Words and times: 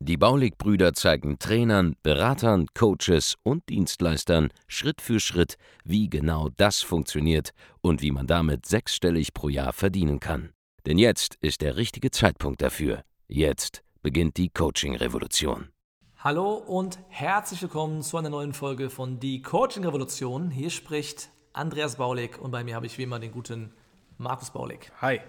Die 0.00 0.16
Baulig-Brüder 0.16 0.94
zeigen 0.94 1.38
Trainern, 1.38 1.96
Beratern, 2.02 2.66
Coaches 2.74 3.36
und 3.42 3.68
Dienstleistern 3.68 4.52
Schritt 4.66 5.00
für 5.00 5.20
Schritt, 5.20 5.56
wie 5.84 6.08
genau 6.08 6.48
das 6.56 6.80
funktioniert 6.80 7.50
und 7.80 8.02
wie 8.02 8.10
man 8.10 8.26
damit 8.26 8.66
sechsstellig 8.66 9.32
pro 9.34 9.48
Jahr 9.48 9.72
verdienen 9.72 10.20
kann. 10.20 10.50
Denn 10.86 10.98
jetzt 10.98 11.36
ist 11.40 11.60
der 11.60 11.76
richtige 11.76 12.10
Zeitpunkt 12.10 12.62
dafür. 12.62 13.04
Jetzt 13.28 13.82
beginnt 14.02 14.36
die 14.36 14.48
Coaching-Revolution. 14.48 15.68
Hallo 16.18 16.54
und 16.54 16.98
herzlich 17.08 17.62
willkommen 17.62 18.02
zu 18.02 18.16
einer 18.16 18.30
neuen 18.30 18.52
Folge 18.52 18.90
von 18.90 19.20
Die 19.20 19.40
Coaching 19.40 19.84
Revolution. 19.84 20.50
Hier 20.50 20.70
spricht 20.70 21.30
Andreas 21.52 21.96
Baulig 21.96 22.38
und 22.38 22.50
bei 22.50 22.64
mir 22.64 22.74
habe 22.74 22.86
ich 22.86 22.98
wie 22.98 23.04
immer 23.04 23.18
den 23.18 23.32
guten 23.32 23.72
Markus 24.18 24.50
Baulig. 24.50 24.92
Hi. 25.00 25.20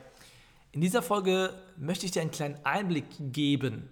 In 0.74 0.82
dieser 0.82 1.02
Folge 1.02 1.54
möchte 1.78 2.06
ich 2.06 2.12
dir 2.12 2.22
einen 2.22 2.32
kleinen 2.32 2.58
Einblick 2.66 3.06
geben 3.20 3.90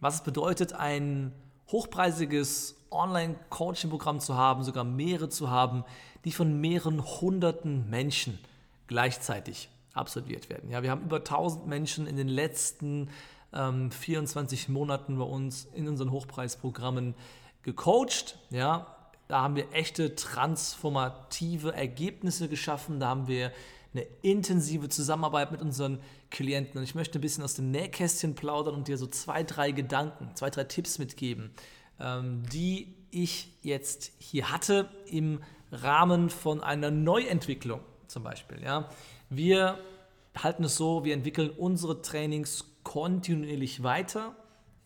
was 0.00 0.16
es 0.16 0.22
bedeutet, 0.22 0.72
ein 0.72 1.32
hochpreisiges 1.70 2.76
Online-Coaching-Programm 2.90 4.20
zu 4.20 4.36
haben, 4.36 4.62
sogar 4.62 4.84
mehrere 4.84 5.28
zu 5.28 5.50
haben, 5.50 5.84
die 6.24 6.32
von 6.32 6.60
mehreren 6.60 7.04
hunderten 7.20 7.88
Menschen 7.90 8.38
gleichzeitig 8.86 9.68
absolviert 9.92 10.50
werden. 10.50 10.70
Ja, 10.70 10.82
wir 10.82 10.90
haben 10.90 11.02
über 11.02 11.16
1000 11.16 11.66
Menschen 11.66 12.06
in 12.06 12.16
den 12.16 12.28
letzten 12.28 13.10
ähm, 13.52 13.90
24 13.90 14.68
Monaten 14.68 15.18
bei 15.18 15.24
uns 15.24 15.66
in 15.74 15.88
unseren 15.88 16.10
Hochpreisprogrammen 16.10 17.14
gecoacht. 17.62 18.38
Ja, 18.50 18.86
da 19.28 19.42
haben 19.42 19.56
wir 19.56 19.72
echte 19.72 20.14
transformative 20.14 21.74
Ergebnisse 21.74 22.48
geschaffen. 22.48 23.00
Da 23.00 23.08
haben 23.08 23.26
wir 23.26 23.50
eine 23.92 24.06
intensive 24.22 24.88
Zusammenarbeit 24.88 25.52
mit 25.52 25.62
unseren 25.62 26.00
Klienten. 26.30 26.78
Und 26.78 26.84
ich 26.84 26.94
möchte 26.94 27.18
ein 27.18 27.22
bisschen 27.22 27.44
aus 27.44 27.54
dem 27.54 27.70
Nähkästchen 27.70 28.34
plaudern 28.34 28.74
und 28.74 28.88
dir 28.88 28.98
so 28.98 29.06
zwei, 29.06 29.42
drei 29.42 29.70
Gedanken, 29.70 30.30
zwei, 30.34 30.50
drei 30.50 30.64
Tipps 30.64 30.98
mitgeben, 30.98 31.50
ähm, 32.00 32.42
die 32.52 32.94
ich 33.10 33.48
jetzt 33.62 34.12
hier 34.18 34.50
hatte 34.50 34.90
im 35.06 35.40
Rahmen 35.72 36.30
von 36.30 36.62
einer 36.62 36.90
Neuentwicklung 36.90 37.80
zum 38.06 38.22
Beispiel. 38.22 38.62
Ja. 38.62 38.88
Wir 39.30 39.78
halten 40.36 40.64
es 40.64 40.76
so, 40.76 41.04
wir 41.04 41.14
entwickeln 41.14 41.50
unsere 41.50 42.02
Trainings 42.02 42.64
kontinuierlich 42.82 43.82
weiter. 43.82 44.36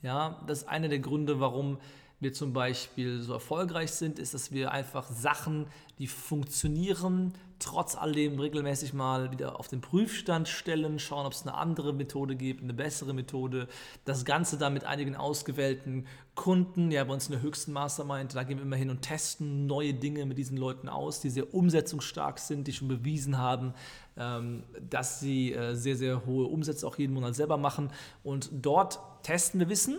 Ja, 0.02 0.42
das 0.46 0.62
ist 0.62 0.68
einer 0.68 0.88
der 0.88 1.00
Gründe, 1.00 1.40
warum 1.40 1.78
wir 2.20 2.32
zum 2.34 2.52
Beispiel 2.52 3.22
so 3.22 3.32
erfolgreich 3.32 3.90
sind, 3.92 4.18
ist, 4.18 4.34
dass 4.34 4.52
wir 4.52 4.72
einfach 4.72 5.10
Sachen, 5.10 5.66
die 5.98 6.06
funktionieren, 6.06 7.32
trotz 7.58 7.94
alledem 7.94 8.38
regelmäßig 8.38 8.94
mal 8.94 9.32
wieder 9.32 9.58
auf 9.58 9.68
den 9.68 9.80
Prüfstand 9.80 10.48
stellen, 10.48 10.98
schauen, 10.98 11.26
ob 11.26 11.32
es 11.32 11.42
eine 11.42 11.54
andere 11.54 11.92
Methode 11.92 12.36
gibt, 12.36 12.62
eine 12.62 12.74
bessere 12.74 13.14
Methode. 13.14 13.68
Das 14.04 14.24
Ganze 14.24 14.58
dann 14.58 14.74
mit 14.74 14.84
einigen 14.84 15.16
ausgewählten 15.16 16.06
Kunden, 16.34 16.90
ja, 16.90 17.04
bei 17.04 17.12
uns 17.12 17.26
in 17.26 17.32
der 17.32 17.42
höchsten 17.42 17.72
Mastermind, 17.72 18.34
da 18.34 18.42
gehen 18.44 18.58
wir 18.58 18.64
immer 18.64 18.76
hin 18.76 18.90
und 18.90 19.02
testen 19.02 19.66
neue 19.66 19.94
Dinge 19.94 20.24
mit 20.26 20.38
diesen 20.38 20.56
Leuten 20.56 20.88
aus, 20.88 21.20
die 21.20 21.30
sehr 21.30 21.54
umsetzungsstark 21.54 22.38
sind, 22.38 22.66
die 22.66 22.72
schon 22.72 22.88
bewiesen 22.88 23.36
haben, 23.36 23.74
ähm, 24.16 24.64
dass 24.88 25.20
sie 25.20 25.52
äh, 25.52 25.74
sehr, 25.74 25.96
sehr 25.96 26.24
hohe 26.26 26.46
Umsätze 26.46 26.86
auch 26.86 26.96
jeden 26.96 27.14
Monat 27.14 27.34
selber 27.34 27.58
machen. 27.58 27.90
Und 28.22 28.50
dort 28.52 29.00
testen 29.22 29.60
wir 29.60 29.68
Wissen 29.68 29.98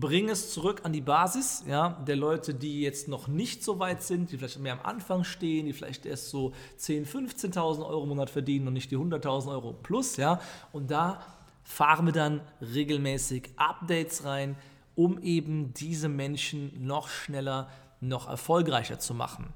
bring 0.00 0.28
es 0.28 0.52
zurück 0.52 0.80
an 0.84 0.92
die 0.92 1.00
Basis 1.00 1.64
ja, 1.66 1.90
der 2.06 2.16
Leute, 2.16 2.54
die 2.54 2.82
jetzt 2.82 3.08
noch 3.08 3.28
nicht 3.28 3.64
so 3.64 3.78
weit 3.78 4.02
sind, 4.02 4.30
die 4.30 4.38
vielleicht 4.38 4.58
mehr 4.58 4.74
am 4.74 4.80
Anfang 4.80 5.24
stehen, 5.24 5.66
die 5.66 5.72
vielleicht 5.72 6.06
erst 6.06 6.28
so 6.28 6.52
10.000, 6.78 7.54
15.000 7.54 7.86
Euro 7.86 8.02
im 8.02 8.10
Monat 8.10 8.30
verdienen 8.30 8.66
und 8.68 8.74
nicht 8.74 8.90
die 8.90 8.98
100.000 8.98 9.50
Euro 9.50 9.72
plus. 9.72 10.16
Ja. 10.16 10.40
Und 10.72 10.90
da 10.90 11.22
fahren 11.64 12.06
wir 12.06 12.12
dann 12.12 12.40
regelmäßig 12.60 13.50
Updates 13.56 14.24
rein, 14.24 14.56
um 14.94 15.20
eben 15.22 15.72
diese 15.74 16.08
Menschen 16.08 16.86
noch 16.86 17.08
schneller, 17.08 17.68
noch 18.00 18.28
erfolgreicher 18.28 18.98
zu 18.98 19.14
machen. 19.14 19.52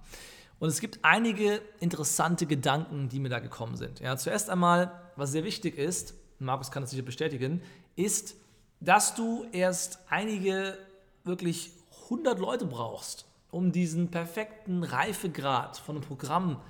Und 0.59 0.69
es 0.69 0.81
gibt 0.81 1.00
einige 1.03 1.62
interessante 1.81 2.47
Gedanken, 2.47 3.09
die 3.09 3.19
mir 3.19 3.31
da 3.31 3.39
gekommen 3.39 3.77
sind. 3.77 4.00
Ja, 4.00 4.17
zuerst 4.17 4.50
einmal, 4.50 4.93
was 5.17 5.33
sehr 5.33 5.45
wichtig 5.45 5.79
ist, 5.79 6.15
Markus 6.39 6.71
kann 6.71 6.83
das 6.83 6.91
sicher 6.91 7.03
bestätigen, 7.03 7.62
ist, 7.97 8.37
dass 8.81 9.15
du 9.15 9.47
erst 9.53 9.99
einige 10.09 10.77
wirklich 11.25 11.73
100 12.05 12.39
Leute 12.39 12.67
brauchst, 12.67 13.27
um 13.51 13.73
diesen 13.73 14.11
perfekten 14.11 14.83
Reifegrad 14.83 15.77
von 15.77 15.97
einem 15.97 16.05
Programm 16.05 16.61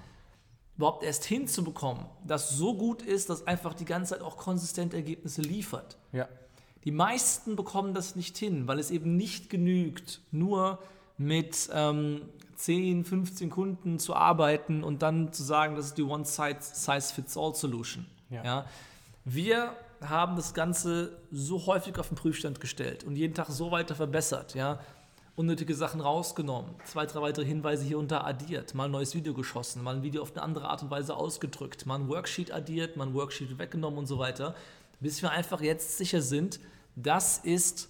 überhaupt 0.77 1.03
erst 1.03 1.25
hinzubekommen, 1.25 2.07
das 2.27 2.51
so 2.51 2.75
gut 2.75 3.03
ist, 3.03 3.29
dass 3.29 3.47
einfach 3.47 3.75
die 3.75 3.85
ganze 3.85 4.15
Zeit 4.15 4.23
auch 4.23 4.39
konsistent 4.39 4.95
Ergebnisse 4.95 5.43
liefert. 5.43 5.99
Ja. 6.13 6.27
Die 6.85 6.91
meisten 6.91 7.55
bekommen 7.55 7.93
das 7.93 8.17
nicht 8.17 8.39
hin, 8.39 8.67
weil 8.67 8.79
es 8.79 8.91
eben 8.91 9.17
nicht 9.17 9.51
genügt, 9.51 10.23
nur 10.31 10.79
mit 11.19 11.69
ähm, 11.75 12.23
10, 12.57 13.05
15 13.05 13.51
Kunden 13.51 13.99
zu 13.99 14.15
arbeiten 14.15 14.83
und 14.83 15.03
dann 15.03 15.35
zu 15.35 15.43
sagen, 15.43 15.77
das 15.77 15.87
ist 15.87 15.99
die 15.99 16.03
One-Size-Fits-All-Solution. 16.03 18.07
Ja. 18.31 18.45
ja. 18.45 18.67
Wir 19.27 19.77
haben 20.01 20.37
das 20.37 20.55
Ganze 20.55 21.19
so 21.31 21.67
häufig 21.67 21.99
auf 21.99 22.09
den 22.09 22.17
Prüfstand 22.17 22.61
gestellt 22.61 23.05
und 23.05 23.17
jeden 23.17 23.35
Tag 23.35 23.49
so 23.49 23.71
weiter 23.71 23.95
verbessert, 23.95 24.55
ja. 24.55 24.81
Unnötige 25.37 25.75
Sachen 25.75 26.01
rausgenommen, 26.01 26.75
zwei, 26.85 27.07
drei 27.07 27.23
weitere 27.23 27.47
Hinweise 27.47 27.85
hier 27.85 27.99
und 27.99 28.11
da 28.11 28.23
addiert, 28.23 28.75
mal 28.75 28.87
ein 28.87 28.91
neues 28.91 29.15
Video 29.15 29.33
geschossen, 29.33 29.83
mal 29.83 29.97
ein 29.97 30.03
Video 30.03 30.23
auf 30.23 30.33
eine 30.33 30.43
andere 30.43 30.69
Art 30.69 30.83
und 30.83 30.91
Weise 30.91 31.17
ausgedrückt, 31.17 31.87
mal 31.87 31.97
ein 31.97 32.09
Worksheet 32.09 32.53
addiert, 32.53 32.97
mal 32.97 33.07
ein 33.07 33.15
Worksheet 33.15 33.59
weggenommen 33.59 33.99
und 33.99 34.07
so 34.07 34.19
weiter, 34.19 34.55
bis 34.99 35.23
wir 35.23 35.31
einfach 35.31 35.63
jetzt 35.63 35.97
sicher 35.97 36.21
sind, 36.21 36.61
das 36.95 37.39
ist 37.39 37.89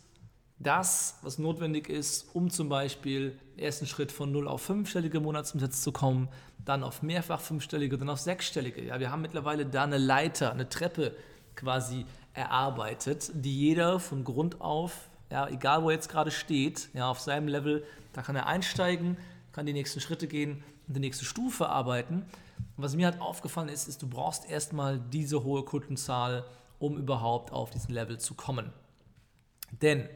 das, 0.60 1.19
was 1.22 1.38
notwendig 1.38 1.88
ist, 1.88 2.28
um 2.34 2.50
zum 2.50 2.69
Beispiel 2.69 3.38
den 3.56 3.65
ersten 3.65 3.87
Schritt 3.87 4.12
von 4.12 4.31
0 4.31 4.47
auf 4.47 4.62
fünfstellige 4.62 5.19
Monatsumsätze 5.19 5.81
zu 5.81 5.91
kommen, 5.91 6.28
dann 6.65 6.84
auf 6.84 7.03
mehrfach 7.03 7.41
fünfstellige, 7.41 7.97
dann 7.97 8.10
auf 8.10 8.21
sechsstellige. 8.21 8.84
Ja, 8.84 9.00
wir 9.00 9.10
haben 9.10 9.22
mittlerweile 9.22 9.65
da 9.65 9.84
eine 9.84 9.98
Leiter, 9.98 10.53
eine 10.53 10.69
Treppe, 10.69 11.16
quasi 11.56 12.06
erarbeitet, 12.34 13.31
die 13.34 13.59
jeder 13.59 14.00
von 14.00 14.25
Grund 14.25 14.61
auf, 14.61 15.09
ja, 15.31 15.49
egal 15.49 15.83
wo 15.83 15.91
er 15.91 15.97
jetzt 15.97 16.09
gerade 16.09 16.31
steht, 16.31 16.88
ja, 16.94 17.11
auf 17.11 17.21
seinem 17.21 17.49
Level, 17.49 17.84
da 18.12 18.22
kann 18.22 18.37
er 18.37 18.47
einsteigen, 18.47 19.16
kann 19.53 19.66
die 19.66 19.72
nächsten 19.72 20.00
Schritte 20.00 20.27
gehen 20.27 20.62
und 20.89 20.94
die 20.94 21.00
nächste 21.00 21.25
Stufe 21.25 21.69
arbeiten. 21.69 22.25
Was 22.77 22.97
mir 22.97 23.06
halt 23.06 23.21
aufgefallen 23.21 23.69
ist, 23.69 23.89
ist, 23.89 24.03
du 24.03 24.09
brauchst 24.09 24.49
erstmal 24.49 24.99
diese 24.99 25.44
hohe 25.44 25.65
Kundenzahl, 25.65 26.44
um 26.78 26.97
überhaupt 26.97 27.53
auf 27.53 27.71
diesen 27.71 27.93
Level 27.93 28.19
zu 28.19 28.34
kommen. 28.34 28.72
Denn 29.83 30.09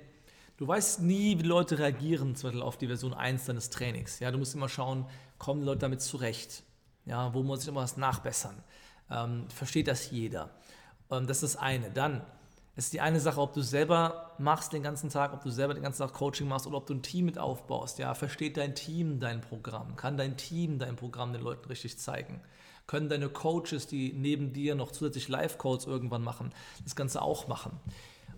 du 0.57 0.67
weißt 0.67 1.03
nie, 1.03 1.39
wie 1.39 1.43
Leute 1.43 1.79
reagieren, 1.79 2.35
zum 2.35 2.49
Beispiel 2.49 2.63
auf 2.63 2.77
die 2.77 2.87
Version 2.87 3.15
1 3.15 3.45
deines 3.45 3.71
Trainings. 3.71 4.19
Ja, 4.19 4.31
du 4.31 4.39
musst 4.39 4.55
immer 4.55 4.69
schauen, 4.69 5.07
kommen 5.39 5.63
Leute 5.63 5.81
damit 5.81 6.01
zurecht? 6.01 6.63
Ja, 7.07 7.33
wo 7.35 7.43
muss 7.43 7.63
ich 7.63 7.69
immer 7.69 7.83
was 7.83 7.97
nachbessern? 7.97 8.63
Ähm, 9.11 9.49
versteht 9.51 9.89
das 9.89 10.11
jeder? 10.11 10.51
Ähm, 11.11 11.27
das 11.27 11.43
ist 11.43 11.55
das 11.55 11.63
eine. 11.63 11.91
Dann 11.91 12.23
ist 12.77 12.93
die 12.93 13.01
eine 13.01 13.21
Sache, 13.21 13.41
ob 13.41 13.53
du 13.53 13.61
selber 13.61 14.33
machst 14.39 14.73
den 14.73 14.83
ganzen 14.83 15.09
Tag, 15.09 15.33
ob 15.33 15.43
du 15.43 15.51
selber 15.51 15.75
den 15.75 15.83
ganzen 15.83 16.03
Tag 16.03 16.13
Coaching 16.13 16.49
machst 16.49 16.67
oder 16.67 16.77
ob 16.77 16.87
du 16.87 16.95
ein 16.95 17.03
Team 17.03 17.27
mit 17.27 17.39
aufbaust. 17.39 17.99
Ja, 17.99 18.15
versteht 18.15 18.57
dein 18.57 18.75
Team 18.75 19.21
dein 19.21 19.41
Programm? 19.41 19.95
Kann 19.97 20.17
dein 20.17 20.37
Team 20.37 20.79
dein 20.79 20.97
Programm 20.97 21.33
den 21.33 21.43
Leuten 21.43 21.69
richtig 21.69 21.99
zeigen? 21.99 22.41
Können 22.87 23.09
deine 23.09 23.29
Coaches, 23.29 23.87
die 23.87 24.13
neben 24.13 24.53
dir 24.53 24.75
noch 24.75 24.91
zusätzlich 24.91 25.29
Live-Codes 25.29 25.87
irgendwann 25.87 26.23
machen, 26.23 26.53
das 26.83 26.97
Ganze 26.97 27.23
auch 27.23 27.47
machen? 27.49 27.79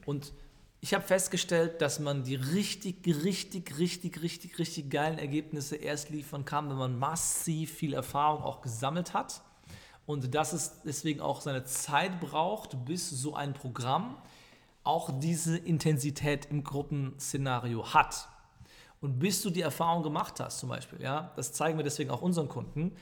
Und 0.04 0.32
ich 0.80 0.94
habe 0.94 1.02
festgestellt, 1.02 1.80
dass 1.80 1.98
man 1.98 2.22
die 2.22 2.36
richtig, 2.36 3.06
richtig, 3.06 3.78
richtig, 3.78 4.22
richtig, 4.22 4.58
richtig 4.58 4.90
geilen 4.90 5.18
Ergebnisse 5.18 5.76
erst 5.76 6.10
liefern 6.10 6.44
kann, 6.44 6.68
wenn 6.68 6.76
man 6.76 6.98
massiv 6.98 7.72
viel 7.72 7.94
Erfahrung 7.94 8.44
auch 8.44 8.60
gesammelt 8.60 9.14
hat 9.14 9.40
und 10.06 10.34
dass 10.34 10.52
es 10.52 10.82
deswegen 10.84 11.20
auch 11.20 11.40
seine 11.40 11.64
Zeit 11.64 12.20
braucht, 12.20 12.84
bis 12.84 13.10
so 13.10 13.34
ein 13.34 13.52
Programm 13.52 14.16
auch 14.84 15.10
diese 15.18 15.58
Intensität 15.58 16.46
im 16.46 16.62
Gruppenszenario 16.62 17.92
hat. 17.92 18.28
Und 19.00 19.18
bis 19.18 19.42
du 19.42 19.50
die 19.50 19.60
Erfahrung 19.60 20.02
gemacht 20.02 20.40
hast, 20.40 20.60
zum 20.60 20.68
Beispiel, 20.68 21.02
ja, 21.02 21.32
das 21.36 21.52
zeigen 21.52 21.76
wir 21.76 21.84
deswegen 21.84 22.10
auch 22.10 22.22
unseren 22.22 22.48
Kunden. 22.48 22.92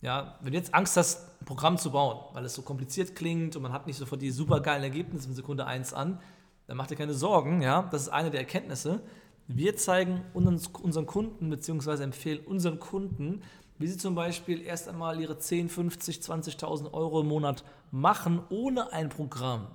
Ja, 0.00 0.38
wenn 0.40 0.52
du 0.52 0.58
jetzt 0.58 0.74
Angst 0.74 0.96
hast, 0.96 1.40
ein 1.40 1.44
Programm 1.44 1.78
zu 1.78 1.90
bauen, 1.90 2.18
weil 2.32 2.44
es 2.44 2.54
so 2.54 2.62
kompliziert 2.62 3.14
klingt 3.14 3.56
und 3.56 3.62
man 3.62 3.72
hat 3.72 3.86
nicht 3.86 3.96
sofort 3.96 4.20
die 4.20 4.30
super 4.30 4.60
geilen 4.60 4.82
Ergebnisse 4.82 5.28
in 5.28 5.34
Sekunde 5.34 5.66
1 5.66 5.94
an, 5.94 6.20
dann 6.66 6.76
mach 6.76 6.86
dir 6.86 6.96
keine 6.96 7.14
Sorgen, 7.14 7.62
ja, 7.62 7.82
das 7.90 8.02
ist 8.02 8.08
eine 8.08 8.30
der 8.30 8.40
Erkenntnisse. 8.40 9.02
Wir 9.46 9.76
zeigen 9.76 10.22
unseren 10.32 11.06
Kunden 11.06 11.50
bzw. 11.50 12.02
empfehlen 12.02 12.44
unseren 12.46 12.80
Kunden, 12.80 13.42
wie 13.78 13.86
sie 13.86 13.96
zum 13.98 14.14
Beispiel 14.14 14.62
erst 14.62 14.88
einmal 14.88 15.20
ihre 15.20 15.38
10, 15.38 15.68
50, 15.68 16.18
20.000 16.18 16.92
Euro 16.92 17.20
im 17.20 17.28
Monat 17.28 17.64
machen 17.90 18.42
ohne 18.50 18.92
ein 18.92 19.08
Programm, 19.08 19.66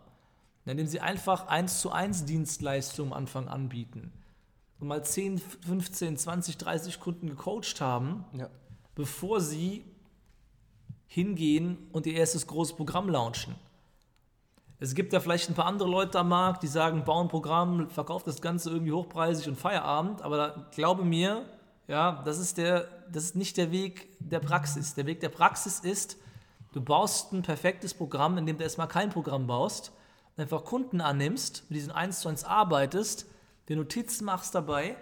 indem 0.65 0.87
sie 0.87 0.99
einfach 1.01 1.47
1 1.47 1.81
zu 1.81 1.91
1 1.91 2.25
Dienstleistungen 2.25 3.11
am 3.11 3.17
Anfang 3.19 3.47
anbieten 3.47 4.11
und 4.79 4.87
mal 4.87 5.03
10, 5.03 5.37
15, 5.39 6.17
20, 6.17 6.57
30 6.57 6.99
Kunden 6.99 7.27
gecoacht 7.29 7.81
haben, 7.81 8.23
Ja. 8.33 8.49
bevor 8.95 9.41
sie 9.41 9.83
hingehen 11.07 11.77
und 11.91 12.05
ihr 12.05 12.13
erstes 12.13 12.47
großes 12.47 12.75
Programm 12.75 13.09
launchen. 13.09 13.55
Es 14.81 14.95
gibt 14.95 15.11
ja 15.11 15.19
vielleicht 15.19 15.49
ein 15.49 15.55
paar 15.55 15.65
andere 15.65 15.89
Leute 15.89 16.19
am 16.19 16.29
Markt, 16.29 16.63
die 16.63 16.67
sagen, 16.67 17.03
bau 17.03 17.19
ein 17.21 17.27
Programm, 17.27 17.89
verkauft 17.89 18.27
das 18.27 18.41
Ganze 18.41 18.69
irgendwie 18.69 18.93
hochpreisig 18.93 19.49
und 19.49 19.57
Feierabend, 19.57 20.21
aber 20.21 20.37
da, 20.37 20.67
glaube 20.71 21.03
mir, 21.03 21.43
ja, 21.89 22.21
das 22.23 22.37
ist, 22.37 22.57
der, 22.57 22.87
das 23.11 23.23
ist 23.23 23.35
nicht 23.35 23.57
der 23.57 23.71
Weg 23.71 24.07
der 24.19 24.39
Praxis. 24.39 24.93
Der 24.93 25.07
Weg 25.07 25.19
der 25.19 25.29
Praxis 25.29 25.79
ist, 25.79 26.17
du 26.71 26.81
baust 26.81 27.33
ein 27.33 27.41
perfektes 27.41 27.95
Programm, 27.95 28.37
indem 28.37 28.57
du 28.57 28.63
erstmal 28.63 28.87
kein 28.87 29.09
Programm 29.09 29.47
baust, 29.47 29.91
einfach 30.37 30.63
Kunden 30.63 31.01
annimmst, 31.01 31.63
mit 31.69 31.77
diesen 31.77 31.91
1 31.91 32.21
zu 32.21 32.29
1 32.29 32.43
arbeitest, 32.45 33.25
dir 33.67 33.75
Notizen 33.75 34.23
machst 34.23 34.53
dabei 34.55 34.95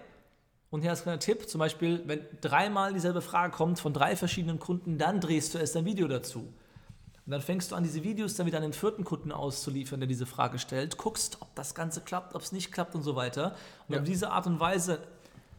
und 0.70 0.80
hier 0.80 0.92
ist 0.92 1.06
ein 1.06 1.20
Tipp, 1.20 1.48
zum 1.48 1.58
Beispiel, 1.58 2.02
wenn 2.06 2.20
dreimal 2.40 2.92
dieselbe 2.94 3.20
Frage 3.20 3.52
kommt 3.52 3.78
von 3.78 3.92
drei 3.92 4.16
verschiedenen 4.16 4.58
Kunden, 4.58 4.98
dann 4.98 5.20
drehst 5.20 5.54
du 5.54 5.58
erst 5.58 5.76
ein 5.76 5.84
Video 5.84 6.08
dazu. 6.08 6.40
Und 6.40 7.32
dann 7.32 7.42
fängst 7.42 7.70
du 7.70 7.76
an, 7.76 7.82
diese 7.82 8.02
Videos 8.02 8.34
dann 8.34 8.46
wieder 8.46 8.56
an 8.56 8.62
den 8.62 8.72
vierten 8.72 9.04
Kunden 9.04 9.32
auszuliefern, 9.32 10.00
der 10.00 10.06
diese 10.06 10.24
Frage 10.24 10.58
stellt, 10.58 10.96
guckst, 10.96 11.36
ob 11.40 11.54
das 11.54 11.74
Ganze 11.74 12.00
klappt, 12.00 12.34
ob 12.34 12.40
es 12.40 12.52
nicht 12.52 12.72
klappt 12.72 12.94
und 12.94 13.02
so 13.02 13.16
weiter. 13.16 13.54
Und 13.86 13.94
Ja. 13.94 14.00
auf 14.00 14.06
diese 14.06 14.30
Art 14.30 14.46
und 14.46 14.58
Weise 14.60 15.00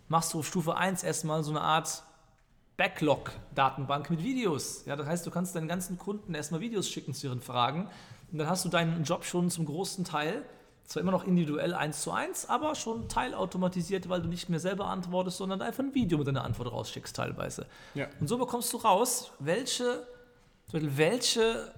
machst 0.10 0.34
du 0.34 0.40
auf 0.40 0.48
Stufe 0.48 0.76
1 0.76 1.04
erstmal 1.04 1.44
so 1.44 1.52
eine 1.52 1.62
Art 1.62 2.04
Backlog-Datenbank 2.80 4.10
mit 4.10 4.24
Videos. 4.24 4.86
Ja, 4.86 4.96
das 4.96 5.06
heißt, 5.06 5.26
du 5.26 5.32
kannst 5.32 5.56
deinen 5.56 5.68
ganzen 5.68 5.98
Kunden 5.98 6.34
erstmal 6.34 6.62
Videos 6.62 6.90
schicken 6.90 7.14
zu 7.14 7.28
ihren 7.28 7.42
Fragen 7.42 7.90
und 8.32 8.38
dann 8.38 8.50
hast 8.50 8.66
du 8.66 8.70
deinen 8.70 9.04
Job 9.04 9.26
schon 9.26 9.50
zum 9.50 9.66
großen 9.66 10.06
Teil, 10.06 10.44
zwar 10.86 11.02
immer 11.02 11.12
noch 11.12 11.26
individuell 11.26 11.74
eins 11.74 12.02
zu 12.02 12.12
eins, 12.12 12.48
aber 12.48 12.76
schon 12.76 13.10
teilautomatisiert, 13.10 14.10
weil 14.10 14.22
du 14.22 14.28
nicht 14.28 14.50
mehr 14.50 14.60
selber 14.60 14.86
antwortest, 14.86 15.38
sondern 15.38 15.62
einfach 15.62 15.84
ein 15.84 15.94
Video 15.94 16.18
mit 16.18 16.28
deiner 16.28 16.44
Antwort 16.44 16.72
rausschickst 16.72 17.16
teilweise. 17.16 17.66
Ja. 17.94 18.08
Und 18.20 18.28
so 18.28 18.38
bekommst 18.38 18.72
du 18.74 18.78
raus, 18.78 19.32
welche, 19.40 20.08
welche 20.72 21.74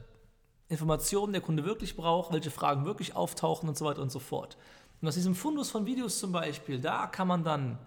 Informationen 0.70 1.34
der 1.34 1.42
Kunde 1.42 1.66
wirklich 1.66 1.98
braucht, 1.98 2.32
welche 2.32 2.52
Fragen 2.52 2.86
wirklich 2.86 3.16
auftauchen 3.16 3.68
und 3.68 3.78
so 3.78 3.86
weiter 3.86 4.02
und 4.02 4.12
so 4.12 4.20
fort. 4.20 4.56
Und 5.02 5.08
aus 5.08 5.16
diesem 5.16 5.34
Fundus 5.34 5.72
von 5.72 5.86
Videos 5.88 6.20
zum 6.20 6.32
Beispiel, 6.32 6.80
da 6.80 7.08
kann 7.08 7.28
man 7.28 7.44
dann 7.44 7.80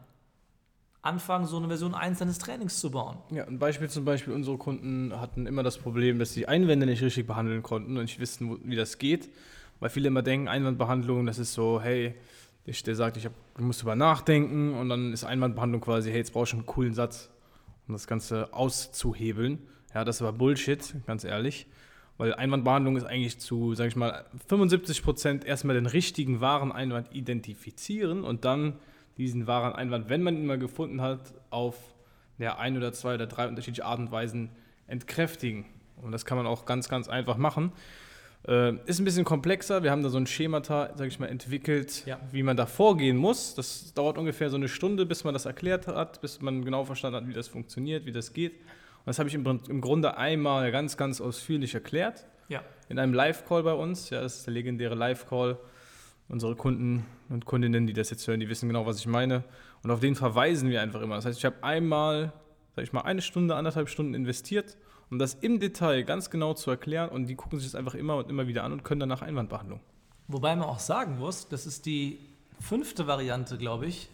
anfangen, 1.05 1.47
so 1.47 1.57
eine 1.59 1.69
Version 1.69 1.95
1 1.95 2.19
deines 2.19 2.39
Trainings 2.39 2.81
zu 2.81 2.91
bauen. 2.91 3.19
Ja, 3.31 3.45
ein 3.45 3.59
Beispiel 3.59 3.89
zum 3.91 4.05
Beispiel, 4.05 4.33
unsere 4.33 4.57
Kunden 4.57 5.19
hatten 5.21 5.47
immer 5.47 5.63
das 5.63 5.79
Problem, 5.79 6.19
dass 6.19 6.33
sie 6.33 6.49
Einwände 6.49 6.87
nicht 6.87 7.03
richtig 7.03 7.27
behandeln 7.27 7.63
konnten 7.63 7.97
und 7.97 8.05
nicht 8.05 8.21
wissen, 8.21 8.59
wie 8.65 8.77
das 8.77 8.99
geht. 8.99 9.29
Weil 9.81 9.91
viele 9.91 10.09
immer 10.09 10.23
denken, 10.23 10.49
Einwandbehandlung, 10.49 11.27
das 11.27 11.39
ist 11.39 11.53
so, 11.53 11.81
hey, 11.81 12.15
der 12.67 12.95
sagt, 12.95 13.17
ich, 13.17 13.27
hab, 13.27 13.33
ich 13.59 13.65
muss 13.65 13.79
drüber 13.79 13.97
nachdenken 13.97 14.75
und 14.75 14.89
dann 14.89 15.13
ist 15.13 15.25
Einwandbehandlung 15.25 15.83
quasi, 15.83 16.11
hey, 16.11 16.19
jetzt 16.19 16.33
brauchst 16.33 16.53
du 16.53 16.57
einen 16.57 16.67
coolen 16.67 16.95
Satz, 16.95 17.31
um 17.87 17.93
das 17.93 18.07
Ganze 18.07 18.55
auszuhebeln. 18.55 19.59
Ja, 19.95 20.05
das 20.05 20.23
war 20.23 20.33
Bullshit, 20.33 20.95
ganz 21.07 21.25
ehrlich. 21.25 21.67
Weil 22.17 22.33
Einwandbehandlung 22.35 22.97
ist 22.97 23.05
eigentlich 23.05 23.39
zu, 23.41 23.75
sag 23.75 23.89
ich 23.89 23.97
mal, 23.97 24.25
75 24.49 25.03
Prozent 25.03 25.45
erstmal 25.45 25.75
den 25.75 25.87
richtigen 25.87 26.41
wahren 26.41 26.73
Einwand 26.73 27.13
identifizieren 27.13 28.25
und 28.25 28.45
dann 28.45 28.75
diesen 29.19 29.47
wahren 29.47 29.73
Einwand, 29.75 30.09
wenn 30.09 30.23
man 30.23 30.37
ihn 30.37 30.47
mal 30.47 30.59
gefunden 30.59 31.01
hat, 31.01 31.21
auf 31.51 31.77
ja, 32.39 32.59
ein 32.59 32.77
oder 32.77 32.93
zwei 32.93 33.15
oder 33.15 33.27
drei 33.27 33.47
unterschiedliche 33.49 33.85
Arten 33.85 34.05
und 34.07 34.13
Weisen 34.13 34.51
entkräftigen. 34.89 35.65
Und 36.03 36.13
das 36.13 36.25
kann 36.25 36.37
man 36.37 36.47
auch 36.47 36.65
ganz, 36.67 36.89
ganz 36.89 37.09
einfach 37.09 37.37
machen. 37.37 37.73
Äh, 38.47 38.75
ist 38.87 38.99
ein 38.99 39.05
bisschen 39.05 39.25
komplexer. 39.25 39.83
Wir 39.83 39.91
haben 39.91 40.03
da 40.03 40.11
so 40.11 40.19
ein 40.19 40.27
Schemata, 40.27 40.91
sag 40.97 41.07
ich 41.09 41.19
mal, 41.19 41.27
entwickelt, 41.29 42.05
Ja. 42.07 42.19
wie 42.31 42.43
man 42.43 42.57
da 42.57 42.67
vorgehen 42.67 43.17
muss. 43.17 43.55
Das 43.55 43.95
dauert 43.95 44.19
ungefähr 44.19 44.51
so 44.51 44.57
eine 44.57 44.69
Stunde, 44.69 45.07
bis 45.07 45.25
man 45.25 45.33
das 45.33 45.47
erklärt 45.47 45.87
hat, 45.87 46.21
bis 46.21 46.43
man 46.43 46.65
genau 46.65 46.85
verstanden 46.85 47.17
hat, 47.17 47.29
wie 47.29 47.33
das 47.33 47.49
funktioniert, 47.49 48.05
wie 48.05 48.13
das 48.13 48.33
geht. 48.35 48.53
Und 48.53 49.07
das 49.07 49.19
habe 49.19 49.29
ich 49.29 49.35
im, 49.35 49.47
im 49.69 49.81
Grunde 49.81 50.17
einmal 50.19 50.71
ganz, 50.73 50.97
ganz 50.97 51.21
ausführlich 51.21 51.75
erklärt 51.75 52.27
Ja. 52.49 52.63
in 52.89 52.99
einem 52.99 53.15
Live-Call 53.15 53.63
bei 53.63 53.73
uns. 53.73 54.11
Ja, 54.11 54.21
das 54.21 54.37
ist 54.39 54.47
der 54.47 54.53
legendäre 54.55 54.95
Live-Call. 54.95 55.57
Unsere 56.29 56.57
Kunden 56.57 57.05
und 57.29 57.45
Kundinnen, 57.45 57.87
die 57.87 57.93
das 57.93 58.11
jetzt 58.11 58.27
hören, 58.27 58.41
die 58.41 58.49
wissen 58.49 58.69
genau, 58.69 58.87
was 58.87 58.99
ich 58.99 59.07
meine. 59.07 59.45
Und 59.83 59.91
auf 59.91 60.01
den 60.01 60.15
verweisen 60.15 60.71
wir 60.71 60.81
einfach 60.81 61.03
immer. 61.03 61.17
Das 61.17 61.27
heißt, 61.27 61.39
ich 61.39 61.45
habe 61.45 61.63
einmal, 61.63 62.33
sag 62.75 62.83
ich 62.85 62.93
mal, 62.93 63.03
eine 63.03 63.21
Stunde, 63.21 63.55
anderthalb 63.57 63.89
Stunden 63.89 64.15
investiert, 64.15 64.77
um 65.11 65.19
das 65.19 65.35
im 65.35 65.61
Detail 65.61 66.03
ganz 66.03 66.31
genau 66.31 66.55
zu 66.55 66.71
erklären. 66.71 67.11
Und 67.11 67.27
die 67.27 67.35
gucken 67.35 67.59
sich 67.59 67.69
das 67.71 67.75
einfach 67.75 67.95
immer 67.95 68.17
und 68.17 68.31
immer 68.31 68.47
wieder 68.47 68.65
an 68.65 68.73
und 68.73 68.85
können 68.85 69.01
danach 69.01 69.21
Einwandbehandlung. 69.23 69.81
Wobei 70.29 70.57
man 70.57 70.67
auch 70.67 70.79
sagen 70.79 71.19
muss, 71.19 71.49
das 71.49 71.67
ist 71.67 71.85
die 71.85 72.19
fünfte 72.59 73.07
Variante, 73.07 73.59
glaube 73.59 73.87
ich, 73.87 74.09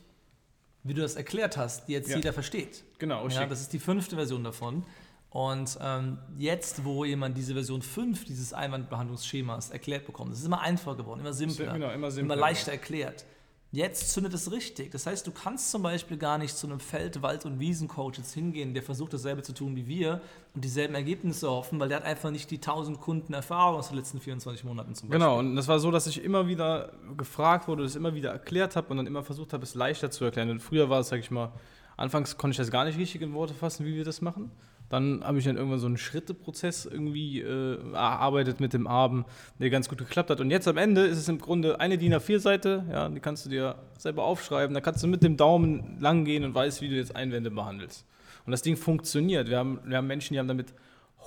wie 0.83 0.95
du 0.95 1.03
das 1.03 1.15
erklärt 1.15 1.56
hast, 1.56 1.87
die 1.87 1.93
jetzt 1.93 2.11
Ja. 2.11 2.17
jeder 2.17 2.33
versteht. 2.33 2.85
Genau, 2.99 3.29
Ja, 3.29 3.47
das 3.47 3.61
ist 3.61 3.73
die 3.73 3.79
fünfte 3.79 4.17
Version 4.17 4.43
davon. 4.43 4.83
Und 5.31 5.79
ähm, 5.81 6.19
jetzt, 6.38 6.85
wo 6.85 7.05
jemand 7.05 7.37
diese 7.37 7.55
Version 7.55 7.82
5 7.82 8.25
dieses 8.25 8.53
Einwandbehandlungsschemas 8.53 9.71
erklärt 9.71 10.05
bekommt, 10.05 10.32
es 10.32 10.41
ist 10.41 10.47
immer 10.47 10.61
einfacher 10.61 10.97
geworden, 10.97 11.21
immer 11.21 11.32
simpler, 11.32 11.73
Genau, 11.73 11.91
immer 11.91 12.11
simpler. 12.11 12.35
immer 12.35 12.41
leichter 12.41 12.73
erklärt. 12.73 13.25
Jetzt 13.73 14.11
zündet 14.12 14.35
es 14.35 14.50
richtig. 14.50 14.91
Das 14.91 15.06
heißt, 15.06 15.25
du 15.25 15.31
kannst 15.31 15.71
zum 15.71 15.82
Beispiel 15.85 16.17
gar 16.17 16.38
nicht 16.38 16.56
zu 16.56 16.67
einem 16.67 16.81
Feld-, 16.81 17.23
Wald- 17.23 17.47
und 17.47 17.61
Wiesencoach 17.61 18.15
jetzt 18.19 18.35
hingehen, 18.35 18.75
der 18.75 18.82
versucht, 18.82 19.12
dasselbe 19.12 19.43
zu 19.44 19.53
tun 19.55 19.77
wie 19.77 19.87
wir 19.87 20.21
und 20.56 20.65
dieselben 20.65 20.97
Ergebnisse 20.97 21.49
hoffen, 21.49 21.79
weil 21.79 21.87
der 21.88 21.99
hat 21.99 22.05
einfach 22.05 22.32
nicht 22.32 22.50
die 22.50 22.56
1000 22.56 23.00
Kunden 23.00 23.32
Erfahrung 23.32 23.79
aus 23.79 23.91
den 23.91 23.99
letzten 23.99 24.19
24 24.19 24.65
Monaten 24.65 24.97
zum 24.97 25.09
Beispiel. 25.09 25.21
Genau, 25.21 25.38
und 25.38 25.55
das 25.55 25.69
war 25.69 25.79
so, 25.79 25.93
dass 25.93 26.09
ich 26.09 26.25
immer 26.25 26.49
wieder 26.49 26.91
gefragt 27.17 27.69
wurde, 27.69 27.85
das 27.85 27.94
immer 27.94 28.12
wieder 28.12 28.32
erklärt 28.32 28.75
habe 28.75 28.88
und 28.88 28.97
dann 28.97 29.06
immer 29.06 29.23
versucht 29.23 29.53
habe, 29.53 29.62
es 29.62 29.77
leichter 29.77 30.11
zu 30.11 30.25
erklären. 30.25 30.50
Und 30.50 30.59
früher 30.59 30.91
war 30.91 30.99
es, 30.99 31.09
sag 31.11 31.21
ich 31.21 31.31
mal, 31.31 31.53
anfangs 31.97 32.37
konnte 32.37 32.55
ich 32.55 32.56
das 32.59 32.73
gar 32.73 32.85
nicht 32.85 32.99
richtig 32.99 33.23
in 33.23 33.32
Worte 33.35 33.55
fassen, 33.55 33.87
wie 33.87 33.94
wir 33.94 34.05
das 34.05 34.21
machen. 34.21 34.50
Dann 34.91 35.23
habe 35.23 35.39
ich 35.39 35.45
dann 35.45 35.57
irgendwann 35.57 35.79
so 35.79 35.87
einen 35.87 35.97
Schritteprozess 35.97 36.85
irgendwie 36.85 37.41
äh, 37.41 37.93
erarbeitet 37.93 38.59
mit 38.59 38.73
dem 38.73 38.89
Abend, 38.89 39.25
der 39.61 39.71
ganz 39.71 39.89
gut 39.89 39.99
geklappt 39.99 40.31
hat. 40.31 40.41
Und 40.41 40.51
jetzt 40.51 40.67
am 40.67 40.77
Ende 40.77 41.07
ist 41.07 41.17
es 41.17 41.29
im 41.29 41.39
Grunde 41.39 41.79
eine 41.79 41.97
DIN 41.97 42.13
A4-Seite, 42.13 42.87
ja, 42.91 43.09
die 43.09 43.21
kannst 43.21 43.47
du 43.47 43.51
dir 43.51 43.77
selber 43.97 44.25
aufschreiben. 44.25 44.75
Da 44.75 44.81
kannst 44.81 45.03
du 45.05 45.07
mit 45.07 45.23
dem 45.23 45.37
Daumen 45.37 45.97
lang 46.01 46.25
gehen 46.25 46.45
und 46.45 46.55
weißt, 46.57 46.83
wie 46.83 46.89
du 46.89 46.97
jetzt 46.97 47.15
Einwände 47.15 47.53
behandelst. 47.53 48.05
Und 48.45 48.51
das 48.51 48.63
Ding 48.63 48.77
funktioniert. 48.77 49.49
Wir 49.49 49.59
haben, 49.59 49.79
wir 49.85 49.97
haben 49.97 50.09
Menschen, 50.09 50.35
die 50.35 50.41
haben 50.41 50.49
damit 50.49 50.75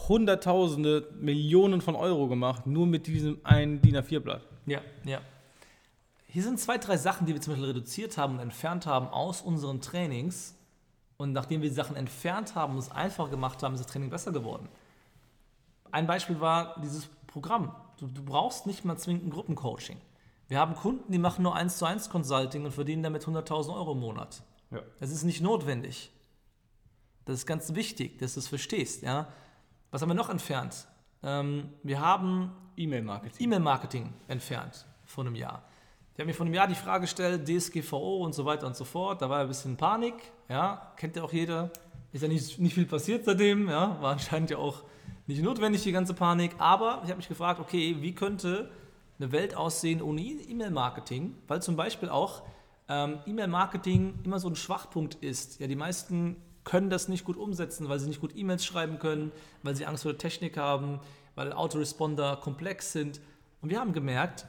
Hunderttausende, 0.10 1.08
Millionen 1.22 1.80
von 1.80 1.96
Euro 1.96 2.28
gemacht, 2.28 2.68
nur 2.68 2.86
mit 2.86 3.08
diesem 3.08 3.40
einen 3.46 3.82
DIN 3.82 3.96
A4-Blatt. 3.96 4.42
Ja, 4.66 4.82
ja. 5.06 5.22
Hier 6.28 6.44
sind 6.44 6.60
zwei, 6.60 6.78
drei 6.78 6.98
Sachen, 6.98 7.28
die 7.28 7.34
wir 7.34 7.40
zum 7.40 7.54
Beispiel 7.54 7.70
reduziert 7.70 8.18
haben 8.18 8.34
und 8.34 8.40
entfernt 8.40 8.88
haben 8.88 9.08
aus 9.08 9.42
unseren 9.42 9.80
Trainings. 9.80 10.58
Und 11.24 11.32
nachdem 11.32 11.62
wir 11.62 11.70
die 11.70 11.76
Sachen 11.76 11.96
entfernt 11.96 12.54
haben 12.54 12.74
und 12.74 12.80
es 12.80 12.92
einfach 12.92 13.30
gemacht 13.30 13.64
haben, 13.64 13.76
ist 13.76 13.80
das 13.80 13.88
Training 13.88 14.10
besser 14.10 14.34
geworden. 14.34 14.68
Ein 15.90 16.06
Beispiel 16.06 16.42
war 16.42 16.78
dieses 16.82 17.08
Programm. 17.28 17.74
Du, 17.98 18.08
du 18.08 18.26
brauchst 18.26 18.68
nicht 18.68 18.84
mal 18.84 18.98
zwingend 18.98 19.28
ein 19.28 19.30
Gruppencoaching. 19.30 20.02
Wir 20.50 20.60
haben 20.60 20.76
Kunden, 20.76 21.10
die 21.14 21.20
machen 21.20 21.44
nur 21.44 21.56
1 21.56 21.78
zu 21.78 21.86
1 21.86 22.10
Consulting 22.10 22.66
und 22.66 22.72
verdienen 22.72 23.04
damit 23.04 23.24
100.000 23.24 23.74
Euro 23.74 23.94
im 23.94 24.02
Monat. 24.02 24.44
Ja. 24.70 24.82
Das 25.00 25.12
ist 25.12 25.24
nicht 25.24 25.40
notwendig. 25.40 26.12
Das 27.24 27.36
ist 27.36 27.46
ganz 27.46 27.74
wichtig, 27.74 28.20
dass 28.20 28.34
du 28.34 28.42
es 28.42 28.50
verstehst. 28.50 29.02
Ja? 29.02 29.30
Was 29.92 30.02
haben 30.02 30.10
wir 30.10 30.16
noch 30.16 30.30
entfernt? 30.30 30.88
Ähm, 31.24 31.70
wir 31.84 32.02
haben 32.02 32.52
E-Mail-Marketing. 32.76 33.46
E-Mail-Marketing 33.46 34.14
entfernt 34.28 34.86
vor 35.06 35.24
einem 35.24 35.36
Jahr. 35.36 35.64
Ich 36.14 36.20
habe 36.20 36.28
mir 36.28 36.36
vor 36.36 36.46
einem 36.46 36.54
Jahr 36.54 36.68
die 36.68 36.76
Frage 36.76 37.02
gestellt, 37.02 37.48
DSGVO 37.48 38.24
und 38.24 38.36
so 38.36 38.46
weiter 38.46 38.68
und 38.68 38.76
so 38.76 38.86
fort. 38.86 39.20
Da 39.24 39.32
war 39.32 39.40
ein 39.40 39.48
bisschen 39.48 39.78
Panik, 39.78 40.14
ja, 40.48 40.94
kennt 40.96 41.16
ja 41.16 41.24
auch 41.24 41.34
jeder. 41.34 41.72
Ist 42.12 42.22
ja 42.22 42.28
nicht, 42.28 42.60
nicht 42.60 42.76
viel 42.76 42.86
passiert 42.86 43.26
seitdem, 43.26 43.68
ja, 43.68 44.00
war 44.00 44.12
anscheinend 44.12 44.52
ja 44.52 44.58
auch 44.58 44.84
nicht 45.26 45.42
notwendig, 45.42 45.82
die 45.82 45.92
ganze 45.92 46.14
Panik. 46.14 46.52
Aber 46.60 47.02
ich 47.04 47.10
habe 47.10 47.18
mich 47.18 47.28
gefragt, 47.28 47.60
okay, 47.60 47.98
wie 48.02 48.14
könnte 48.14 48.70
eine 49.18 49.32
Welt 49.32 49.58
aussehen 49.58 50.04
ohne 50.04 50.22
E-Mail-Marketing? 50.22 51.36
Weil 51.48 51.64
zum 51.64 51.76
Beispiel 51.76 52.10
auch 52.10 52.44
ähm, 52.90 53.18
E-Mail-Marketing 53.26 54.20
immer 54.24 54.40
so 54.40 54.50
ein 54.50 54.56
Schwachpunkt 54.56 55.16
ist. 55.16 55.60
Ja, 55.60 55.66
die 55.66 55.76
meisten 55.76 56.36
können 56.64 56.92
das 56.92 57.08
nicht 57.08 57.26
gut 57.26 57.38
umsetzen, 57.38 57.90
weil 57.90 57.98
sie 57.98 58.08
nicht 58.08 58.22
gut 58.22 58.36
E-Mails 58.36 58.64
schreiben 58.64 59.00
können, 59.00 59.32
weil 59.64 59.76
sie 59.76 59.88
Angst 59.88 60.04
vor 60.04 60.12
der 60.12 60.20
Technik 60.20 60.58
haben, 60.58 61.00
weil 61.34 61.54
Autoresponder 61.54 62.36
komplex 62.36 62.92
sind. 62.92 63.20
Und 63.64 63.72
wir 63.72 63.80
haben 63.80 63.94
gemerkt, 63.94 64.46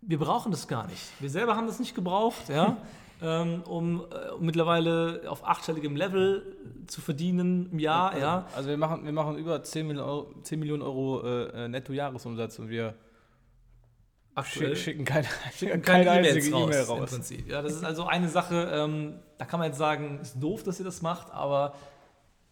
wir 0.00 0.18
brauchen 0.18 0.50
das 0.50 0.68
gar 0.68 0.86
nicht. 0.86 1.02
Wir 1.20 1.30
selber 1.30 1.56
haben 1.56 1.66
das 1.66 1.78
nicht 1.78 1.94
gebraucht, 1.94 2.48
ja, 2.48 2.76
ähm, 3.22 3.62
um, 3.62 4.04
äh, 4.10 4.30
um 4.30 4.46
mittlerweile 4.46 5.22
auf 5.28 5.46
achtstelligem 5.46 5.96
Level 5.96 6.56
zu 6.86 7.00
verdienen 7.00 7.70
im 7.72 7.78
Jahr, 7.78 8.10
also, 8.10 8.20
ja. 8.20 8.46
Also 8.54 8.68
wir 8.68 8.76
machen, 8.76 9.04
wir 9.04 9.12
machen 9.12 9.36
über 9.36 9.62
10 9.62 9.86
Millionen 9.86 10.08
Euro, 10.08 10.34
10 10.42 10.58
Millionen 10.58 10.82
Euro 10.82 11.22
äh, 11.22 11.68
Netto-Jahresumsatz 11.68 12.58
und 12.58 12.68
wir 12.68 12.94
Aktuell 14.38 14.76
schick, 14.76 14.84
schicken 14.84 15.04
keine, 15.04 15.26
schicken 15.56 15.82
keine, 15.82 16.04
keine 16.04 16.28
einzige 16.28 16.56
E-Mails 16.56 16.88
raus, 16.88 16.96
im 16.96 17.02
raus. 17.02 17.10
Prinzip. 17.10 17.48
Ja, 17.48 17.60
das 17.60 17.72
ist 17.72 17.84
also 17.84 18.06
eine 18.06 18.28
Sache, 18.28 18.70
ähm, 18.72 19.14
da 19.36 19.44
kann 19.44 19.58
man 19.58 19.68
jetzt 19.68 19.78
sagen, 19.78 20.20
ist 20.22 20.40
doof, 20.40 20.62
dass 20.62 20.78
ihr 20.78 20.84
das 20.84 21.02
macht, 21.02 21.32
aber 21.32 21.74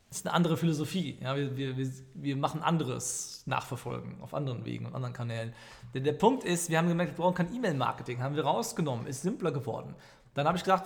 Das 0.08 0.18
ist 0.18 0.26
eine 0.26 0.34
andere 0.34 0.56
Philosophie. 0.56 1.18
Ja, 1.20 1.36
wir, 1.36 1.56
wir, 1.56 1.76
wir 2.14 2.36
machen 2.36 2.62
anderes 2.62 3.35
Nachverfolgen 3.46 4.20
auf 4.20 4.34
anderen 4.34 4.64
Wegen 4.64 4.86
und 4.86 4.94
anderen 4.94 5.14
Kanälen. 5.14 5.54
Denn 5.94 6.04
der 6.04 6.12
Punkt 6.12 6.44
ist, 6.44 6.68
wir 6.68 6.78
haben 6.78 6.88
gemerkt, 6.88 7.16
wir 7.16 7.22
brauchen 7.22 7.34
kein 7.34 7.54
E-Mail-Marketing, 7.54 8.20
haben 8.20 8.36
wir 8.36 8.44
rausgenommen, 8.44 9.06
ist 9.06 9.22
simpler 9.22 9.52
geworden. 9.52 9.94
Dann 10.34 10.46
habe 10.46 10.58
ich 10.58 10.64
gedacht, 10.64 10.84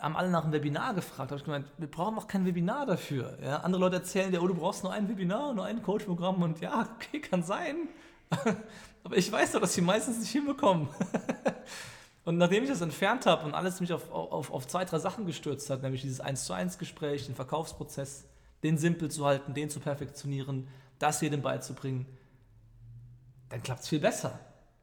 haben 0.00 0.16
alle 0.16 0.30
nach 0.30 0.44
einem 0.44 0.52
Webinar 0.52 0.92
gefragt, 0.94 1.30
habe 1.30 1.38
ich 1.38 1.44
gemeint, 1.44 1.66
wir 1.78 1.90
brauchen 1.90 2.18
auch 2.18 2.26
kein 2.26 2.44
Webinar 2.44 2.84
dafür. 2.84 3.38
Ja, 3.42 3.58
andere 3.58 3.80
Leute 3.80 3.96
erzählen 3.96 4.30
dir, 4.30 4.42
oh, 4.42 4.46
du 4.46 4.54
brauchst 4.54 4.82
nur 4.82 4.92
ein 4.92 5.08
Webinar, 5.08 5.54
nur 5.54 5.64
ein 5.64 5.82
Coach-Programm 5.82 6.42
und 6.42 6.60
ja, 6.60 6.86
okay, 6.96 7.20
kann 7.20 7.42
sein. 7.42 7.88
Aber 9.04 9.16
ich 9.16 9.30
weiß 9.30 9.52
doch, 9.52 9.60
dass 9.60 9.74
sie 9.74 9.80
meistens 9.80 10.18
nicht 10.18 10.30
hinbekommen. 10.30 10.88
Und 12.24 12.36
nachdem 12.36 12.62
ich 12.62 12.68
das 12.68 12.82
entfernt 12.82 13.24
habe 13.24 13.46
und 13.46 13.54
alles 13.54 13.80
mich 13.80 13.92
auf, 13.92 14.12
auf, 14.12 14.52
auf 14.52 14.68
zwei, 14.68 14.84
drei 14.84 14.98
Sachen 14.98 15.24
gestürzt 15.24 15.70
hat, 15.70 15.82
nämlich 15.82 16.02
dieses 16.02 16.20
1 16.20 16.44
zu 16.44 16.52
1 16.52 16.78
Gespräch, 16.78 17.26
den 17.26 17.34
Verkaufsprozess, 17.34 18.24
den 18.62 18.76
simpel 18.76 19.10
zu 19.10 19.24
halten, 19.24 19.54
den 19.54 19.70
zu 19.70 19.80
perfektionieren, 19.80 20.68
das 21.00 21.20
jedem 21.20 21.42
beizubringen, 21.42 22.06
dann 23.48 23.62
klappt 23.62 23.82
es 23.82 23.88
viel 23.88 23.98
besser. 24.00 24.38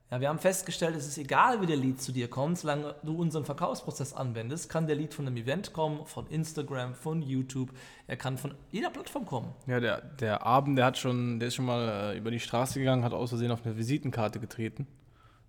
Ja, 0.09 0.21
wir 0.21 0.29
haben 0.29 0.39
festgestellt, 0.39 0.95
es 0.95 1.05
ist 1.05 1.17
egal, 1.17 1.59
wie 1.61 1.65
der 1.65 1.75
Lead 1.75 2.01
zu 2.01 2.13
dir 2.13 2.29
kommt, 2.29 2.57
solange 2.57 2.95
du 3.03 3.17
unseren 3.17 3.43
Verkaufsprozess 3.43 4.13
anwendest, 4.13 4.69
kann 4.69 4.87
der 4.87 4.95
Lead 4.95 5.13
von 5.13 5.27
einem 5.27 5.35
Event 5.35 5.73
kommen, 5.73 6.05
von 6.05 6.27
Instagram, 6.27 6.95
von 6.95 7.21
YouTube, 7.21 7.73
er 8.07 8.15
kann 8.15 8.37
von 8.37 8.53
jeder 8.71 8.89
Plattform 8.89 9.25
kommen. 9.25 9.53
Ja, 9.65 9.81
der, 9.81 9.99
der 10.01 10.45
Abend, 10.45 10.77
der 10.77 10.85
hat 10.85 10.97
schon, 10.97 11.39
der 11.39 11.49
ist 11.49 11.55
schon 11.55 11.65
mal 11.65 12.13
äh, 12.13 12.17
über 12.17 12.31
die 12.31 12.39
Straße 12.39 12.79
gegangen, 12.79 13.03
hat 13.03 13.11
aus 13.11 13.29
Versehen 13.29 13.51
auf 13.51 13.65
eine 13.65 13.75
Visitenkarte 13.75 14.39
getreten, 14.39 14.87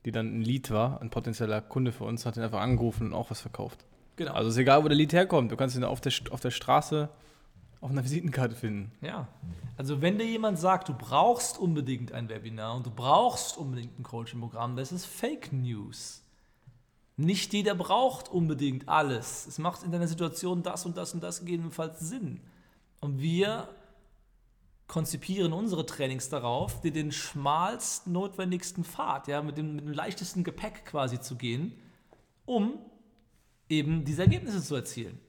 die 0.05 0.11
dann 0.11 0.41
ein 0.41 0.43
Lead 0.43 0.73
war, 0.73 1.01
ein 1.01 1.11
potenzieller 1.11 1.61
Kunde 1.61 1.93
für 1.93 2.03
uns, 2.03 2.27
hat 2.27 2.37
ihn 2.37 2.43
einfach 2.43 2.61
angerufen 2.61 3.07
und 3.07 3.15
auch 3.15 3.31
was 3.31 3.41
verkauft. 3.41 3.85
Genau. 4.17 4.33
Also 4.33 4.51
ist 4.51 4.57
egal, 4.57 4.83
wo 4.83 4.89
der 4.89 4.97
Lead 4.97 5.13
herkommt, 5.13 5.53
du 5.53 5.57
kannst 5.57 5.77
ihn 5.77 5.85
auf 5.85 6.01
der, 6.01 6.13
auf 6.31 6.41
der 6.41 6.51
Straße 6.51 7.09
auf 7.81 7.91
einer 7.91 8.05
Visitenkarte 8.05 8.57
finden. 8.57 8.91
Ja. 9.01 9.29
Also 9.77 10.03
wenn 10.03 10.19
dir 10.19 10.27
jemand 10.27 10.59
sagt, 10.59 10.89
du 10.89 10.95
brauchst 10.95 11.59
unbedingt 11.59 12.13
ein 12.13 12.29
Webinar 12.29 12.77
und 12.77 12.87
du 12.87 12.91
brauchst 12.91 13.57
unbedingt 13.57 13.99
ein 13.99 14.03
Coaching-Programm, 14.03 14.77
das 14.77 14.91
ist 14.91 15.05
Fake 15.07 15.53
News. 15.53 16.25
Nicht 17.17 17.53
jeder 17.53 17.75
braucht 17.75 18.29
unbedingt 18.29 18.89
alles. 18.89 19.47
Es 19.47 19.59
macht 19.59 19.83
in 19.83 19.93
deiner 19.93 20.09
Situation 20.09 20.63
das 20.63 20.87
und 20.87 20.97
das 20.97 21.15
und 21.15 21.23
das 21.23 21.41
gegebenenfalls 21.41 22.01
Sinn. 22.01 22.41
Und 23.01 23.21
wir 23.21 23.69
konzipieren 24.89 25.53
unsere 25.53 25.85
Trainings 25.85 26.29
darauf, 26.31 26.81
dir 26.81 26.93
den 26.93 27.13
schmalst 27.13 28.07
notwendigsten 28.07 28.85
Pfad, 28.85 29.29
ja, 29.29 29.43
mit 29.43 29.59
dem, 29.59 29.77
mit 29.77 29.85
dem 29.85 29.93
leichtesten 29.93 30.45
Gepäck 30.45 30.87
quasi 30.87 31.21
zu 31.21 31.37
gehen, 31.37 31.75
um 32.47 32.79
eben 33.69 34.05
diese 34.05 34.23
Ergebnisse 34.23 34.63
zu 34.63 34.75
erzielen. 34.75 35.21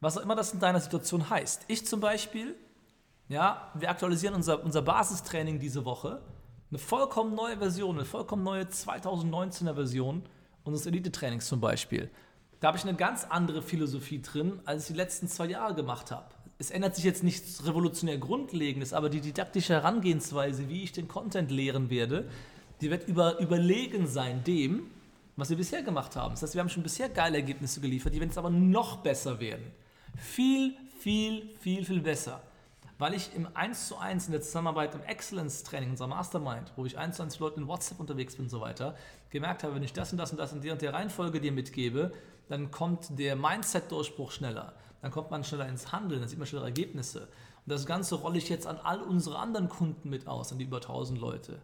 Was 0.00 0.16
auch 0.16 0.22
immer 0.22 0.36
das 0.36 0.52
in 0.52 0.60
deiner 0.60 0.80
Situation 0.80 1.28
heißt. 1.28 1.64
Ich 1.68 1.86
zum 1.86 2.00
Beispiel, 2.00 2.54
ja, 3.28 3.70
wir 3.74 3.90
aktualisieren 3.90 4.34
unser, 4.34 4.62
unser 4.64 4.82
Basistraining 4.82 5.58
diese 5.58 5.84
Woche. 5.84 6.22
Eine 6.70 6.78
vollkommen 6.78 7.34
neue 7.34 7.56
Version, 7.58 7.96
eine 7.96 8.04
vollkommen 8.04 8.44
neue 8.44 8.64
2019er 8.64 9.74
Version 9.74 10.22
unseres 10.64 10.86
Elite-Trainings 10.86 11.46
zum 11.46 11.60
Beispiel. 11.60 12.10
Da 12.60 12.68
habe 12.68 12.78
ich 12.78 12.84
eine 12.84 12.96
ganz 12.96 13.24
andere 13.24 13.62
Philosophie 13.62 14.20
drin, 14.20 14.60
als 14.64 14.82
ich 14.82 14.88
die 14.88 14.98
letzten 14.98 15.28
zwei 15.28 15.46
Jahre 15.46 15.74
gemacht 15.74 16.10
habe. 16.10 16.26
Es 16.58 16.70
ändert 16.70 16.96
sich 16.96 17.04
jetzt 17.04 17.22
nichts 17.22 17.64
revolutionär 17.66 18.18
Grundlegendes, 18.18 18.92
aber 18.92 19.08
die 19.08 19.20
didaktische 19.20 19.74
Herangehensweise, 19.74 20.68
wie 20.68 20.82
ich 20.82 20.92
den 20.92 21.06
Content 21.06 21.50
lehren 21.50 21.88
werde, 21.88 22.28
die 22.80 22.90
wird 22.90 23.08
über, 23.08 23.38
überlegen 23.38 24.06
sein 24.06 24.42
dem, 24.44 24.90
was 25.36 25.50
wir 25.50 25.56
bisher 25.56 25.82
gemacht 25.82 26.16
haben. 26.16 26.34
Das 26.34 26.42
heißt, 26.42 26.54
wir 26.54 26.60
haben 26.60 26.68
schon 26.68 26.82
bisher 26.82 27.08
geile 27.08 27.36
Ergebnisse 27.36 27.80
geliefert, 27.80 28.12
die 28.12 28.18
werden 28.18 28.30
jetzt 28.30 28.38
aber 28.38 28.50
noch 28.50 28.98
besser 28.98 29.38
werden. 29.38 29.64
Viel, 30.16 30.74
viel, 31.00 31.48
viel, 31.58 31.84
viel 31.84 32.00
besser. 32.00 32.40
Weil 32.98 33.14
ich 33.14 33.32
im 33.34 33.48
1 33.54 33.88
zu 33.88 33.96
1 33.96 34.26
in 34.26 34.32
der 34.32 34.40
Zusammenarbeit 34.40 34.94
im 34.94 35.02
Excellence-Training, 35.02 35.90
unserer 35.90 36.08
Mastermind, 36.08 36.72
wo 36.74 36.84
ich 36.84 36.98
1 36.98 37.16
zu 37.16 37.22
1 37.22 37.38
Leuten 37.38 37.62
in 37.62 37.68
WhatsApp 37.68 38.00
unterwegs 38.00 38.34
bin 38.34 38.46
und 38.46 38.50
so 38.50 38.60
weiter, 38.60 38.96
gemerkt 39.30 39.62
habe, 39.62 39.76
wenn 39.76 39.84
ich 39.84 39.92
das 39.92 40.10
und 40.10 40.18
das 40.18 40.32
und 40.32 40.38
das 40.38 40.52
in 40.52 40.60
der 40.62 40.72
und 40.72 40.82
der 40.82 40.94
Reihenfolge 40.94 41.40
dir 41.40 41.52
mitgebe, 41.52 42.12
dann 42.48 42.72
kommt 42.72 43.18
der 43.18 43.36
Mindset-Durchbruch 43.36 44.32
schneller. 44.32 44.74
Dann 45.00 45.12
kommt 45.12 45.30
man 45.30 45.44
schneller 45.44 45.68
ins 45.68 45.92
Handeln, 45.92 46.20
dann 46.20 46.28
sieht 46.28 46.38
man 46.38 46.48
schneller 46.48 46.64
Ergebnisse. 46.64 47.20
Und 47.20 47.72
das 47.72 47.86
Ganze 47.86 48.16
rolle 48.16 48.38
ich 48.38 48.48
jetzt 48.48 48.66
an 48.66 48.78
all 48.78 49.00
unsere 49.00 49.38
anderen 49.38 49.68
Kunden 49.68 50.08
mit 50.08 50.26
aus, 50.26 50.50
an 50.50 50.58
die 50.58 50.64
über 50.64 50.78
1000 50.78 51.20
Leute. 51.20 51.60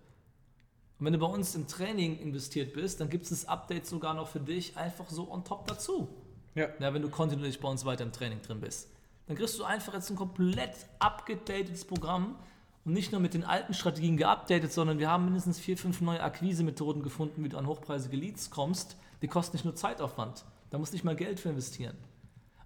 Und 0.99 1.07
wenn 1.07 1.13
du 1.13 1.19
bei 1.19 1.27
uns 1.27 1.57
im 1.57 1.67
Training 1.67 2.21
investiert 2.21 2.75
bist, 2.75 3.01
dann 3.01 3.09
gibt 3.09 3.25
es 3.25 3.31
das 3.31 3.49
Update 3.49 3.87
sogar 3.87 4.15
noch 4.15 4.29
für 4.29 4.41
dich 4.41 4.77
einfach 4.77 5.11
so 5.11 5.33
on 5.33 5.45
top 5.45 5.67
dazu. 5.67 6.09
Ja. 6.55 6.69
ja. 6.79 6.95
Wenn 6.95 7.03
du 7.03 7.09
kontinuierlich 7.09 7.61
bei 7.61 7.69
uns 7.69 7.85
weiter 7.85 8.05
im 8.05 8.13
Training 8.13 8.43
drin 8.43 8.61
bist. 8.61 8.89
Dann 9.27 9.37
kriegst 9.37 9.59
du 9.59 9.65
einfach 9.65 9.95
jetzt 9.95 10.11
ein 10.11 10.17
komplett 10.17 10.75
abgedatetes 10.99 11.85
Programm 11.85 12.37
und 12.85 12.93
nicht 12.93 13.13
nur 13.13 13.21
mit 13.21 13.33
den 13.33 13.45
alten 13.45 13.73
Strategien 13.73 14.17
geupdatet, 14.17 14.73
sondern 14.73 14.99
wir 14.99 15.11
haben 15.11 15.25
mindestens 15.25 15.59
vier, 15.59 15.79
fünf 15.79 16.01
neue 16.03 16.23
Akquise-Methoden 16.23 17.03
gefunden, 17.03 17.43
wie 17.43 17.49
du 17.49 17.57
an 17.57 17.67
hochpreisige 17.67 18.17
Leads 18.17 18.51
kommst. 18.51 18.97
Die 19.23 19.29
kosten 19.29 19.57
nicht 19.57 19.65
nur 19.65 19.75
Zeitaufwand. 19.75 20.45
Da 20.71 20.77
musst 20.77 20.93
du 20.93 20.97
nicht 20.97 21.05
mal 21.05 21.17
Geld 21.17 21.41
für 21.41 21.49
investieren. 21.49 21.97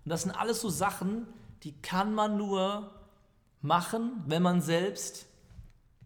Und 0.04 0.10
das 0.10 0.22
sind 0.22 0.32
alles 0.32 0.60
so 0.60 0.68
Sachen, 0.68 1.26
die 1.62 1.72
kann 1.80 2.14
man 2.14 2.36
nur 2.36 2.90
machen, 3.62 4.24
wenn 4.26 4.42
man 4.42 4.60
selbst 4.60 5.27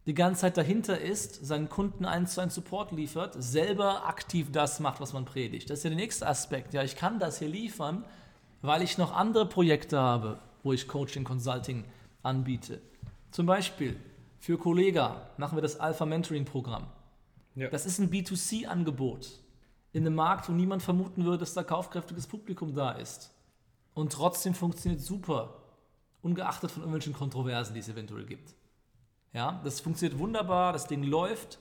die 0.06 0.14
ganze 0.14 0.42
Zeit 0.42 0.56
dahinter 0.56 1.00
ist, 1.00 1.44
seinen 1.46 1.68
Kunden 1.68 2.04
eins 2.04 2.34
zu 2.34 2.40
eins 2.40 2.54
Support 2.54 2.92
liefert, 2.92 3.34
selber 3.38 4.06
aktiv 4.06 4.50
das 4.50 4.80
macht, 4.80 5.00
was 5.00 5.12
man 5.12 5.24
predigt. 5.24 5.70
Das 5.70 5.78
ist 5.78 5.84
ja 5.84 5.90
der 5.90 5.98
nächste 5.98 6.26
Aspekt. 6.26 6.74
Ja, 6.74 6.82
ich 6.82 6.96
kann 6.96 7.20
das 7.20 7.38
hier 7.38 7.48
liefern, 7.48 8.04
weil 8.62 8.82
ich 8.82 8.98
noch 8.98 9.12
andere 9.12 9.46
Projekte 9.46 9.98
habe, 10.00 10.38
wo 10.64 10.72
ich 10.72 10.88
Coaching, 10.88 11.24
Consulting 11.24 11.84
anbiete. 12.22 12.80
Zum 13.30 13.46
Beispiel 13.46 13.96
für 14.38 14.58
Kollega 14.58 15.30
machen 15.36 15.56
wir 15.56 15.62
das 15.62 15.78
Alpha 15.78 16.04
Mentoring 16.04 16.44
Programm. 16.44 16.86
Ja. 17.54 17.68
Das 17.68 17.86
ist 17.86 17.98
ein 17.98 18.10
B2C-Angebot 18.10 19.30
in 19.92 20.06
einem 20.06 20.16
Markt, 20.16 20.48
wo 20.48 20.52
niemand 20.52 20.82
vermuten 20.82 21.24
würde, 21.24 21.38
dass 21.38 21.54
da 21.54 21.62
kaufkräftiges 21.62 22.26
Publikum 22.26 22.74
da 22.74 22.92
ist. 22.92 23.30
Und 23.94 24.12
trotzdem 24.12 24.54
funktioniert 24.54 25.00
super, 25.00 25.62
ungeachtet 26.22 26.70
von 26.70 26.82
irgendwelchen 26.82 27.12
Kontroversen, 27.12 27.74
die 27.74 27.80
es 27.80 27.88
eventuell 27.88 28.24
gibt. 28.24 28.54
Ja, 29.32 29.60
das 29.64 29.80
funktioniert 29.80 30.18
wunderbar, 30.18 30.72
das 30.72 30.86
Ding 30.86 31.02
läuft. 31.02 31.58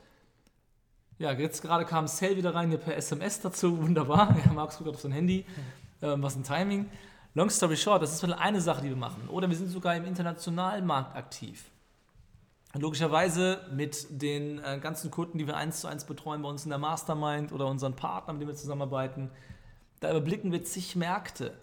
Ja, 1.19 1.31
jetzt 1.31 1.61
gerade 1.61 1.85
kam 1.85 2.07
Sale 2.07 2.35
wieder 2.35 2.53
rein, 2.53 2.69
hier 2.69 2.79
per 2.79 2.97
SMS 2.97 3.39
dazu, 3.39 3.77
wunderbar. 3.81 4.35
Ja, 4.45 4.51
Markus 4.51 4.77
guckt 4.77 4.89
auf 4.89 4.99
sein 4.99 5.11
Handy, 5.11 5.45
ähm, 6.01 6.21
was 6.21 6.35
ein 6.35 6.43
Timing. 6.43 6.89
Long 7.33 7.49
story 7.49 7.77
short, 7.77 8.01
das 8.01 8.11
ist 8.11 8.23
eine 8.23 8.59
Sache, 8.59 8.81
die 8.81 8.89
wir 8.89 8.97
machen. 8.97 9.29
Oder 9.29 9.49
wir 9.49 9.55
sind 9.55 9.69
sogar 9.69 9.95
im 9.95 10.03
internationalen 10.03 10.85
Markt 10.85 11.15
aktiv. 11.15 11.71
logischerweise 12.73 13.61
mit 13.71 14.07
den 14.09 14.59
äh, 14.63 14.79
ganzen 14.79 15.11
Kunden, 15.11 15.37
die 15.37 15.47
wir 15.47 15.55
eins 15.55 15.79
zu 15.81 15.87
eins 15.87 16.03
betreuen 16.03 16.41
bei 16.41 16.49
uns 16.49 16.65
in 16.65 16.69
der 16.69 16.79
Mastermind 16.79 17.53
oder 17.53 17.67
unseren 17.67 17.95
Partnern, 17.95 18.35
mit 18.35 18.41
denen 18.41 18.51
wir 18.51 18.57
zusammenarbeiten, 18.57 19.29
da 20.01 20.09
überblicken 20.09 20.51
wir 20.51 20.63
zig 20.63 20.95
Märkte. 20.97 21.53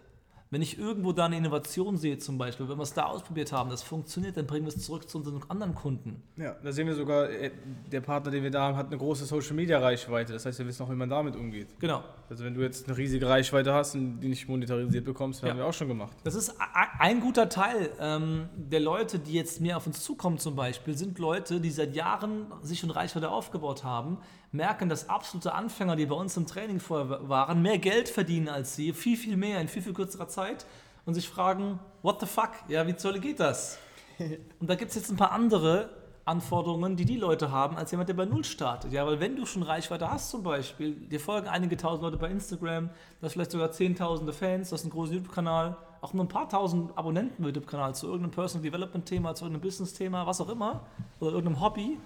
Wenn 0.50 0.62
ich 0.62 0.78
irgendwo 0.78 1.12
da 1.12 1.26
eine 1.26 1.37
Innovation 1.37 1.99
sehe 1.99 2.17
zum 2.17 2.38
Beispiel, 2.38 2.69
wenn 2.69 2.78
wir 2.78 2.83
es 2.83 2.95
da 2.95 3.05
ausprobiert 3.05 3.52
haben, 3.52 3.69
das 3.69 3.83
funktioniert, 3.83 4.37
dann 4.37 4.47
bringen 4.47 4.64
wir 4.64 4.73
es 4.75 4.83
zurück 4.83 5.09
zu 5.09 5.19
unseren 5.19 5.43
anderen 5.49 5.75
Kunden. 5.75 6.23
Ja, 6.37 6.57
da 6.62 6.73
sehen 6.73 6.87
wir 6.87 6.95
sogar, 6.95 7.28
äh, 7.28 7.50
der 7.93 8.00
Partner, 8.00 8.31
den 8.31 8.43
wir 8.43 8.50
da 8.50 8.62
haben, 8.62 8.76
hat 8.76 8.87
eine 8.87 8.97
große 8.97 9.26
Social-Media-Reichweite. 9.26 10.33
Das 10.33 10.47
heißt, 10.47 10.59
wir 10.59 10.67
wissen 10.67 10.83
auch, 10.83 10.90
wie 10.90 10.95
man 10.95 11.11
damit 11.11 11.37
umgeht. 11.37 11.69
Genau. 11.78 12.02
Also 12.31 12.45
wenn 12.45 12.55
du 12.55 12.62
jetzt 12.62 12.88
eine 12.88 12.97
riesige 12.97 13.28
Reichweite 13.28 13.75
hast 13.75 13.95
und 13.95 14.21
die 14.21 14.28
nicht 14.28 14.49
monetarisiert 14.49 15.05
bekommst, 15.05 15.43
ja. 15.43 15.50
haben 15.50 15.59
wir 15.59 15.67
auch 15.67 15.73
schon 15.75 15.88
gemacht. 15.88 16.17
Das 16.25 16.35
ist 16.35 16.55
ein 16.99 17.21
guter 17.21 17.50
Teil 17.50 17.90
ähm, 18.00 18.49
der 18.57 18.81
Leute, 18.81 19.19
die 19.19 19.35
jetzt 19.35 19.61
mehr 19.61 19.76
auf 19.76 19.87
uns 19.87 20.02
zukommen 20.02 20.38
zum 20.38 20.57
Beispiel, 20.57 20.97
sind 20.97 21.19
Leute, 21.19 21.61
die 21.61 21.71
seit 21.71 21.95
Jahren 21.95 22.47
sich 22.62 22.81
schon 22.81 22.90
Reichweite 22.90 23.31
aufgebaut 23.31 23.85
haben, 23.85 24.19
merken, 24.52 24.88
dass 24.88 25.09
absolute 25.09 25.55
Anfänger, 25.55 25.97
die 25.97 26.07
bei 26.07 26.14
uns 26.14 26.37
im 26.37 26.47
Training 26.47 26.81
vorher 26.81 27.28
waren, 27.28 27.62
mehr 27.62 27.78
Geld 27.78 28.09
verdienen 28.09 28.49
als 28.49 28.76
sie, 28.76 28.93
viel, 28.93 29.17
viel 29.17 29.37
mehr 29.37 29.61
in 29.61 29.69
viel, 29.69 29.83
viel 29.83 29.93
kürzerer 29.93 30.28
Zeit 30.28 30.67
und 31.05 31.14
sich 31.14 31.28
fragen, 31.28 31.78
what 32.02 32.21
the 32.21 32.26
fuck, 32.26 32.50
ja, 32.69 32.87
wie 32.87 32.97
zur 32.97 33.11
Hölle 33.11 33.21
geht 33.21 33.40
das? 33.40 33.78
Und 34.61 34.69
da 34.69 34.75
gibt 34.75 34.90
es 34.90 34.97
jetzt 34.97 35.11
ein 35.11 35.17
paar 35.17 35.33
andere 35.33 35.90
Anforderungen, 36.28 36.97
die 36.97 37.07
die 37.07 37.17
Leute 37.17 37.50
haben, 37.50 37.76
als 37.76 37.90
jemand, 37.90 38.11
der 38.11 38.14
bei 38.14 38.26
Null 38.26 38.45
startet. 38.45 38.93
Ja, 38.93 39.07
weil 39.07 39.19
wenn 39.19 39.35
du 39.35 39.47
schon 39.47 39.62
Reichweite 39.62 40.11
hast 40.11 40.31
zum 40.31 40.43
Beispiel, 40.43 40.93
dir 40.93 41.19
folgen 41.19 41.49
einige 41.49 41.78
tausend 41.78 42.02
Leute 42.02 42.19
bei 42.19 42.28
Instagram, 42.28 42.88
du 42.88 43.25
hast 43.25 43.33
vielleicht 43.33 43.50
sogar 43.50 43.73
zehntausende 43.73 44.35
Fans, 44.35 44.69
du 44.69 44.75
hast 44.75 44.83
einen 44.83 44.90
großen 44.90 45.14
YouTube-Kanal, 45.14 45.78
auch 46.02 46.12
nur 46.12 46.25
ein 46.25 46.28
paar 46.28 46.49
tausend 46.49 46.97
Abonnenten 46.99 47.43
im 47.43 47.47
YouTube-Kanal 47.47 47.95
zu 47.95 48.07
irgendeinem 48.07 48.33
Personal 48.33 48.62
Development-Thema, 48.62 49.35
zu 49.35 49.45
irgendeinem 49.47 49.62
Business-Thema, 49.62 50.26
was 50.26 50.40
auch 50.43 50.50
immer, 50.50 50.83
oder 51.19 51.33
irgendeinem 51.33 51.62
Hobby, 51.62 51.99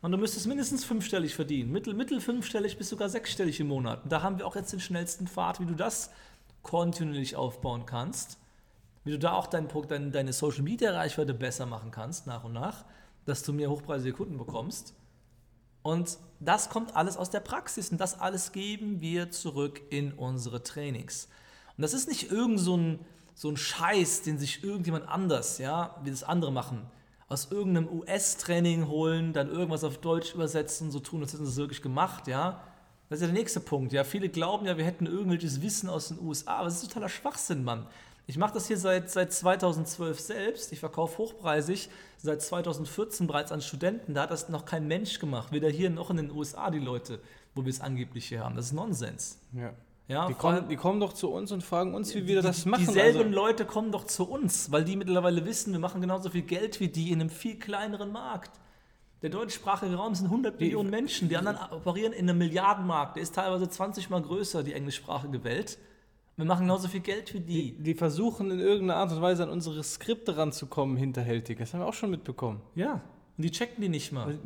und 0.00 0.12
du 0.12 0.18
müsstest 0.18 0.46
mindestens 0.46 0.84
fünfstellig 0.84 1.34
verdienen. 1.34 1.72
Mittel, 1.72 1.94
mittel 1.94 2.20
fünfstellig 2.20 2.78
bis 2.78 2.88
sogar 2.88 3.08
sechsstellig 3.08 3.58
im 3.58 3.68
Monat. 3.68 4.04
Und 4.04 4.12
da 4.12 4.22
haben 4.22 4.38
wir 4.38 4.46
auch 4.46 4.54
jetzt 4.54 4.72
den 4.72 4.80
schnellsten 4.80 5.26
Pfad, 5.26 5.60
wie 5.60 5.66
du 5.66 5.74
das 5.74 6.10
kontinuierlich 6.62 7.34
aufbauen 7.34 7.84
kannst. 7.84 8.38
Wie 9.04 9.10
du 9.10 9.18
da 9.18 9.32
auch 9.32 9.46
dein, 9.46 9.68
dein, 9.88 10.12
deine 10.12 10.32
Social 10.32 10.62
Media 10.62 10.92
Reichweite 10.92 11.34
besser 11.34 11.66
machen 11.66 11.90
kannst, 11.90 12.26
nach 12.26 12.44
und 12.44 12.52
nach, 12.52 12.84
dass 13.24 13.42
du 13.42 13.52
mehr 13.52 13.70
hochpreisige 13.70 14.12
Kunden 14.14 14.38
bekommst. 14.38 14.94
Und 15.82 16.18
das 16.38 16.68
kommt 16.68 16.94
alles 16.94 17.16
aus 17.16 17.30
der 17.30 17.40
Praxis 17.40 17.90
und 17.90 17.98
das 17.98 18.20
alles 18.20 18.52
geben 18.52 19.00
wir 19.00 19.30
zurück 19.30 19.80
in 19.90 20.12
unsere 20.12 20.62
Trainings. 20.62 21.28
Und 21.76 21.82
das 21.82 21.94
ist 21.94 22.08
nicht 22.08 22.30
irgend 22.30 22.60
so 22.60 22.76
ein, 22.76 22.98
so 23.34 23.48
einen 23.48 23.56
Scheiß, 23.56 24.22
den 24.22 24.38
sich 24.38 24.62
irgendjemand 24.62 25.08
anders, 25.08 25.58
ja, 25.58 25.96
wie 26.02 26.10
das 26.10 26.24
andere 26.24 26.52
machen, 26.52 26.90
aus 27.28 27.50
irgendeinem 27.50 27.88
US-Training 27.88 28.88
holen, 28.88 29.32
dann 29.32 29.50
irgendwas 29.50 29.84
auf 29.84 29.98
Deutsch 29.98 30.34
übersetzen, 30.34 30.90
so 30.90 31.00
tun, 31.00 31.22
als 31.22 31.34
hätten 31.34 31.44
sie 31.44 31.52
es 31.52 31.56
wirklich 31.56 31.82
gemacht, 31.82 32.26
ja. 32.26 32.60
Das 33.08 33.18
ist 33.18 33.22
ja 33.22 33.32
der 33.32 33.38
nächste 33.38 33.60
Punkt. 33.60 33.92
Ja, 33.92 34.04
viele 34.04 34.28
glauben 34.28 34.66
ja, 34.66 34.76
wir 34.76 34.84
hätten 34.84 35.06
irgendwelches 35.06 35.62
Wissen 35.62 35.88
aus 35.88 36.08
den 36.08 36.20
USA, 36.20 36.56
aber 36.56 36.64
das 36.64 36.82
ist 36.82 36.88
totaler 36.88 37.08
Schwachsinn, 37.08 37.64
Mann. 37.64 37.86
Ich 38.26 38.36
mache 38.36 38.52
das 38.52 38.66
hier 38.66 38.76
seit, 38.76 39.10
seit 39.10 39.32
2012 39.32 40.20
selbst. 40.20 40.72
Ich 40.72 40.80
verkaufe 40.80 41.16
hochpreisig 41.16 41.88
seit 42.18 42.42
2014 42.42 43.26
bereits 43.26 43.52
an 43.52 43.62
Studenten. 43.62 44.12
Da 44.12 44.22
hat 44.24 44.30
das 44.30 44.50
noch 44.50 44.66
kein 44.66 44.86
Mensch 44.86 45.18
gemacht, 45.18 45.50
weder 45.50 45.70
hier 45.70 45.88
noch 45.88 46.10
in 46.10 46.18
den 46.18 46.30
USA 46.30 46.70
die 46.70 46.78
Leute, 46.78 47.20
wo 47.54 47.64
wir 47.64 47.70
es 47.70 47.80
angeblich 47.80 48.26
hier 48.26 48.44
haben. 48.44 48.54
Das 48.54 48.66
ist 48.66 48.72
Nonsens. 48.72 49.38
Ja. 49.54 49.72
Ja, 50.08 50.26
Die 50.26 50.34
kommen, 50.34 50.68
die 50.68 50.76
kommen 50.76 51.00
doch 51.00 51.12
zu 51.12 51.30
uns 51.30 51.52
und 51.52 51.62
fragen 51.62 51.94
uns, 51.94 52.14
wie 52.14 52.26
wir 52.26 52.40
das 52.40 52.64
machen. 52.64 52.86
Dieselben 52.86 53.18
also, 53.18 53.30
Leute 53.30 53.66
kommen 53.66 53.92
doch 53.92 54.04
zu 54.04 54.24
uns, 54.24 54.72
weil 54.72 54.82
die 54.82 54.96
mittlerweile 54.96 55.44
wissen, 55.44 55.72
wir 55.72 55.80
machen 55.80 56.00
genauso 56.00 56.30
viel 56.30 56.42
Geld 56.42 56.80
wie 56.80 56.88
die 56.88 57.12
in 57.12 57.20
einem 57.20 57.28
viel 57.28 57.58
kleineren 57.58 58.10
Markt. 58.10 58.58
Der 59.20 59.28
deutschsprachige 59.28 59.96
Raum 59.96 60.14
sind 60.14 60.26
100 60.26 60.58
Millionen 60.60 60.88
Menschen, 60.88 61.28
die 61.28 61.36
anderen 61.36 61.58
operieren 61.72 62.14
in 62.14 62.28
einem 62.28 62.38
Milliardenmarkt. 62.38 63.16
Der 63.16 63.22
ist 63.22 63.34
teilweise 63.34 63.68
20 63.68 64.08
mal 64.08 64.22
größer, 64.22 64.62
die 64.62 64.72
englischsprachige 64.72 65.44
Welt. 65.44 65.76
Wir 66.36 66.44
machen 66.46 66.62
genauso 66.62 66.88
viel 66.88 67.00
Geld 67.00 67.34
wie 67.34 67.40
die. 67.40 67.72
die 67.72 67.94
versuchen 67.94 68.50
in 68.50 68.60
irgendeiner 68.60 69.00
Art 69.00 69.12
und 69.12 69.20
Weise 69.20 69.42
an 69.42 69.50
unsere 69.50 69.82
Skripte 69.82 70.36
ranzukommen, 70.36 70.96
hinterhältig. 70.96 71.58
Das 71.58 71.74
haben 71.74 71.80
wir 71.80 71.86
auch 71.86 71.94
schon 71.94 72.10
mitbekommen. 72.10 72.62
Ja, 72.76 73.02
und 73.36 73.42
die 73.42 73.50
checken 73.50 73.82
die 73.82 73.88
nicht 73.88 74.12
mal. 74.12 74.38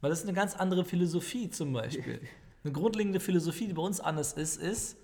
Weil 0.00 0.10
das 0.10 0.20
ist 0.20 0.26
eine 0.26 0.34
ganz 0.34 0.56
andere 0.56 0.84
Philosophie 0.84 1.48
zum 1.48 1.72
Beispiel. 1.72 2.20
Eine 2.64 2.72
grundlegende 2.72 3.20
Philosophie, 3.20 3.66
die 3.66 3.74
bei 3.74 3.82
uns 3.82 4.00
anders 4.00 4.32
ist, 4.32 4.60
ist, 4.60 4.96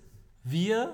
wir 0.43 0.93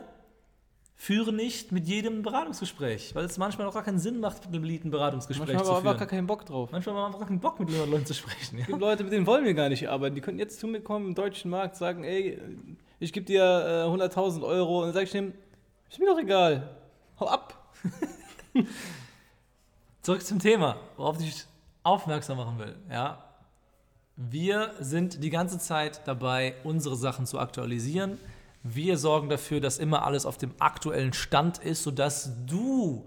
führen 0.96 1.36
nicht 1.36 1.72
mit 1.72 1.88
jedem 1.88 2.22
Beratungsgespräch, 2.22 3.15
weil 3.15 3.25
es 3.25 3.39
manchmal 3.39 3.65
auch 3.65 3.74
gar 3.74 3.84
keinen 3.84 3.98
Sinn 3.98 4.20
macht, 4.20 4.46
mit 4.46 4.53
einem 4.53 4.63
Lied 4.63 4.86
ein 4.86 4.91
Beratungsgespräch 4.91 5.48
Manchmal 5.48 5.65
zu 5.65 5.72
haben 5.72 5.84
wir 5.84 5.89
aber 5.89 5.98
führen. 5.98 6.00
gar 6.00 6.08
keinen 6.08 6.27
Bock 6.27 6.46
drauf. 6.46 6.72
Manchmal 6.72 6.96
haben 6.96 7.01
wir 7.01 7.06
einfach 7.08 7.27
keinen 7.27 7.39
Bock, 7.39 7.60
mit 7.60 7.72
Leuten 7.72 8.06
zu 8.06 8.13
sprechen. 8.13 8.58
Ja? 8.58 8.62
Es 8.62 8.68
gibt 8.68 8.80
Leute, 8.80 9.03
mit 9.03 9.12
denen 9.12 9.25
wollen 9.25 9.44
wir 9.44 9.56
gar 9.56 9.70
nicht 9.70 9.89
arbeiten. 9.89 10.13
Die 10.13 10.22
könnten 10.22 10.39
jetzt 10.39 10.60
zu 10.60 10.68
mir 10.68 10.80
kommen 10.82 11.08
im 11.08 11.15
deutschen 11.15 11.50
Markt, 11.50 11.75
sagen, 11.75 12.03
ey, 12.03 12.39
ich 13.00 13.12
gebe 13.12 13.25
dir 13.25 13.41
äh, 13.41 13.89
100.000 13.89 14.44
Euro. 14.44 14.82
Und 14.82 14.86
dann 14.88 14.94
sage 14.94 15.06
ich 15.06 15.12
dem, 15.12 15.34
ist 15.89 16.00
mir 16.00 16.06
doch 16.06 16.20
egal. 16.20 16.70
Hau 17.20 17.27
ab. 17.27 17.74
Zurück 20.03 20.24
zum 20.24 20.38
Thema, 20.38 20.77
worauf 20.98 21.20
ich 21.20 21.46
aufmerksam 21.82 22.38
machen 22.38 22.60
will. 22.60 22.75
Ja? 22.91 23.24
Wir 24.29 24.73
sind 24.79 25.23
die 25.23 25.31
ganze 25.31 25.57
Zeit 25.57 26.01
dabei, 26.05 26.53
unsere 26.63 26.95
Sachen 26.95 27.25
zu 27.25 27.39
aktualisieren. 27.39 28.19
Wir 28.61 28.99
sorgen 28.99 29.29
dafür, 29.29 29.59
dass 29.59 29.79
immer 29.79 30.05
alles 30.05 30.27
auf 30.27 30.37
dem 30.37 30.51
aktuellen 30.59 31.13
Stand 31.13 31.57
ist, 31.57 31.81
sodass 31.81 32.31
du 32.45 33.03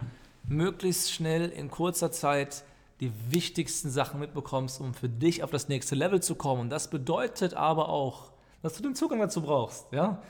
möglichst 0.48 1.12
schnell 1.12 1.50
in 1.50 1.70
kurzer 1.70 2.10
Zeit 2.10 2.64
die 3.00 3.12
wichtigsten 3.30 3.90
Sachen 3.90 4.18
mitbekommst, 4.18 4.80
um 4.80 4.92
für 4.92 5.08
dich 5.08 5.44
auf 5.44 5.52
das 5.52 5.68
nächste 5.68 5.94
Level 5.94 6.20
zu 6.20 6.34
kommen. 6.34 6.62
Und 6.62 6.70
das 6.70 6.90
bedeutet 6.90 7.54
aber 7.54 7.90
auch, 7.90 8.32
dass 8.62 8.74
du 8.74 8.82
den 8.82 8.96
Zugang 8.96 9.20
dazu 9.20 9.42
brauchst. 9.42 9.92
Ja? 9.92 10.20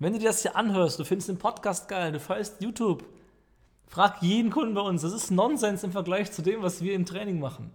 Wenn 0.00 0.14
du 0.14 0.18
dir 0.18 0.28
das 0.28 0.42
hier 0.42 0.56
anhörst, 0.56 0.98
du 0.98 1.04
findest 1.04 1.28
den 1.28 1.38
Podcast 1.38 1.88
geil, 1.88 2.10
du 2.10 2.18
feierst 2.18 2.60
YouTube, 2.60 3.04
Frag 3.86 4.22
jeden 4.22 4.50
Kunden 4.50 4.74
bei 4.74 4.80
uns. 4.80 5.02
Das 5.02 5.12
ist 5.12 5.30
Nonsens 5.30 5.84
im 5.84 5.92
Vergleich 5.92 6.32
zu 6.32 6.42
dem, 6.42 6.62
was 6.62 6.82
wir 6.82 6.94
im 6.94 7.06
Training 7.06 7.38
machen. 7.38 7.70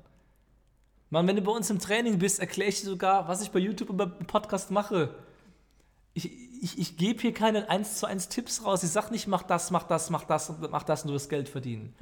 Mann, 1.09 1.27
wenn 1.27 1.35
du 1.35 1.41
bei 1.41 1.51
uns 1.51 1.69
im 1.69 1.79
Training 1.79 2.19
bist, 2.19 2.39
erkläre 2.39 2.69
ich 2.69 2.81
dir 2.81 2.87
sogar, 2.87 3.27
was 3.27 3.41
ich 3.41 3.49
bei 3.51 3.59
YouTube 3.59 3.89
und 3.89 3.97
beim 3.97 4.11
Podcast 4.27 4.69
mache. 4.69 5.15
Ich, 6.13 6.31
ich, 6.61 6.77
ich 6.77 6.97
gebe 6.97 7.19
hier 7.21 7.33
keine 7.33 7.69
1 7.69 7.97
zu 7.97 8.05
1 8.05 8.29
Tipps 8.29 8.63
raus. 8.63 8.83
Ich 8.83 8.91
sage 8.91 9.11
nicht, 9.11 9.27
mach 9.27 9.43
das, 9.43 9.71
mach 9.71 9.83
das, 9.83 10.09
mach 10.09 10.25
das 10.25 10.49
und 10.49 10.69
mach 10.71 10.83
das 10.83 11.01
und 11.03 11.07
du 11.09 11.13
wirst 11.15 11.29
Geld 11.29 11.49
verdienen. 11.49 11.95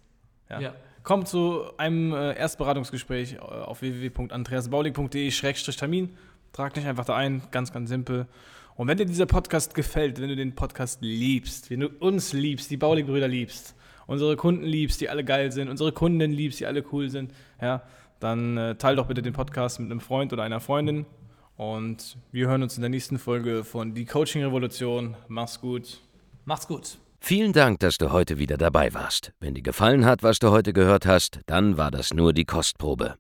Ja. 0.48 0.59
Ja. 0.61 0.72
Komm 1.03 1.27
zu 1.27 1.64
einem 1.77 2.14
äh, 2.14 2.33
Erstberatungsgespräch 2.35 3.35
äh, 3.35 3.38
auf 3.38 3.83
www.andreasbaulig.de-termin. 3.83 6.11
Trag 6.53 6.75
dich 6.75 6.87
einfach 6.87 7.05
da 7.05 7.16
ein, 7.16 7.42
ganz, 7.51 7.72
ganz 7.72 7.88
simpel. 7.88 8.29
Und 8.77 8.87
wenn 8.88 8.96
dir 8.96 9.07
dieser 9.07 9.27
Podcast 9.27 9.75
gefällt, 9.75 10.20
wenn 10.20 10.29
du 10.29 10.37
den 10.37 10.55
Podcast 10.55 11.03
liebst, 11.03 11.68
wenn 11.70 11.81
du 11.81 11.88
uns 11.88 12.33
liebst, 12.33 12.70
die 12.70 12.77
Baulig-Brüder 12.77 13.27
liebst, 13.27 13.75
unsere 14.07 14.37
Kunden 14.37 14.64
liebst, 14.64 15.01
die 15.01 15.09
alle 15.09 15.25
geil 15.25 15.51
sind, 15.51 15.68
unsere 15.68 15.90
Kunden 15.92 16.31
liebst, 16.31 16.61
die 16.61 16.66
alle 16.66 16.85
cool 16.92 17.11
sind, 17.11 17.33
ja, 17.61 17.83
dann 18.20 18.57
äh, 18.57 18.77
teil 18.77 18.94
doch 18.94 19.07
bitte 19.07 19.22
den 19.22 19.33
Podcast 19.33 19.81
mit 19.81 19.90
einem 19.90 19.98
Freund 20.01 20.33
oder 20.33 20.44
einer 20.44 20.61
Freundin. 20.61 21.07
Und 21.57 22.17
wir 22.31 22.49
hören 22.49 22.62
uns 22.62 22.77
in 22.77 22.81
der 22.81 22.91
nächsten 22.91 23.19
Folge 23.19 23.65
von 23.65 23.95
Die 23.95 24.05
Coaching 24.05 24.43
Revolution. 24.43 25.17
Mach's 25.29 25.61
gut. 25.61 26.01
Macht's 26.45 26.67
gut. 26.67 26.99
Vielen 27.21 27.53
Dank, 27.53 27.79
dass 27.81 27.99
du 27.99 28.11
heute 28.11 28.38
wieder 28.38 28.57
dabei 28.57 28.95
warst. 28.95 29.33
Wenn 29.38 29.55
dir 29.55 29.62
gefallen 29.62 30.05
hat, 30.05 30.25
was 30.25 30.41
du 30.41 30.51
heute 30.51 30.73
gehört 30.73 31.07
hast, 31.07 31.38
dann 31.47 31.77
war 31.77 31.93
das 31.93 32.12
nur 32.12 32.33
die 32.33 32.45
Kostprobe. 32.45 33.15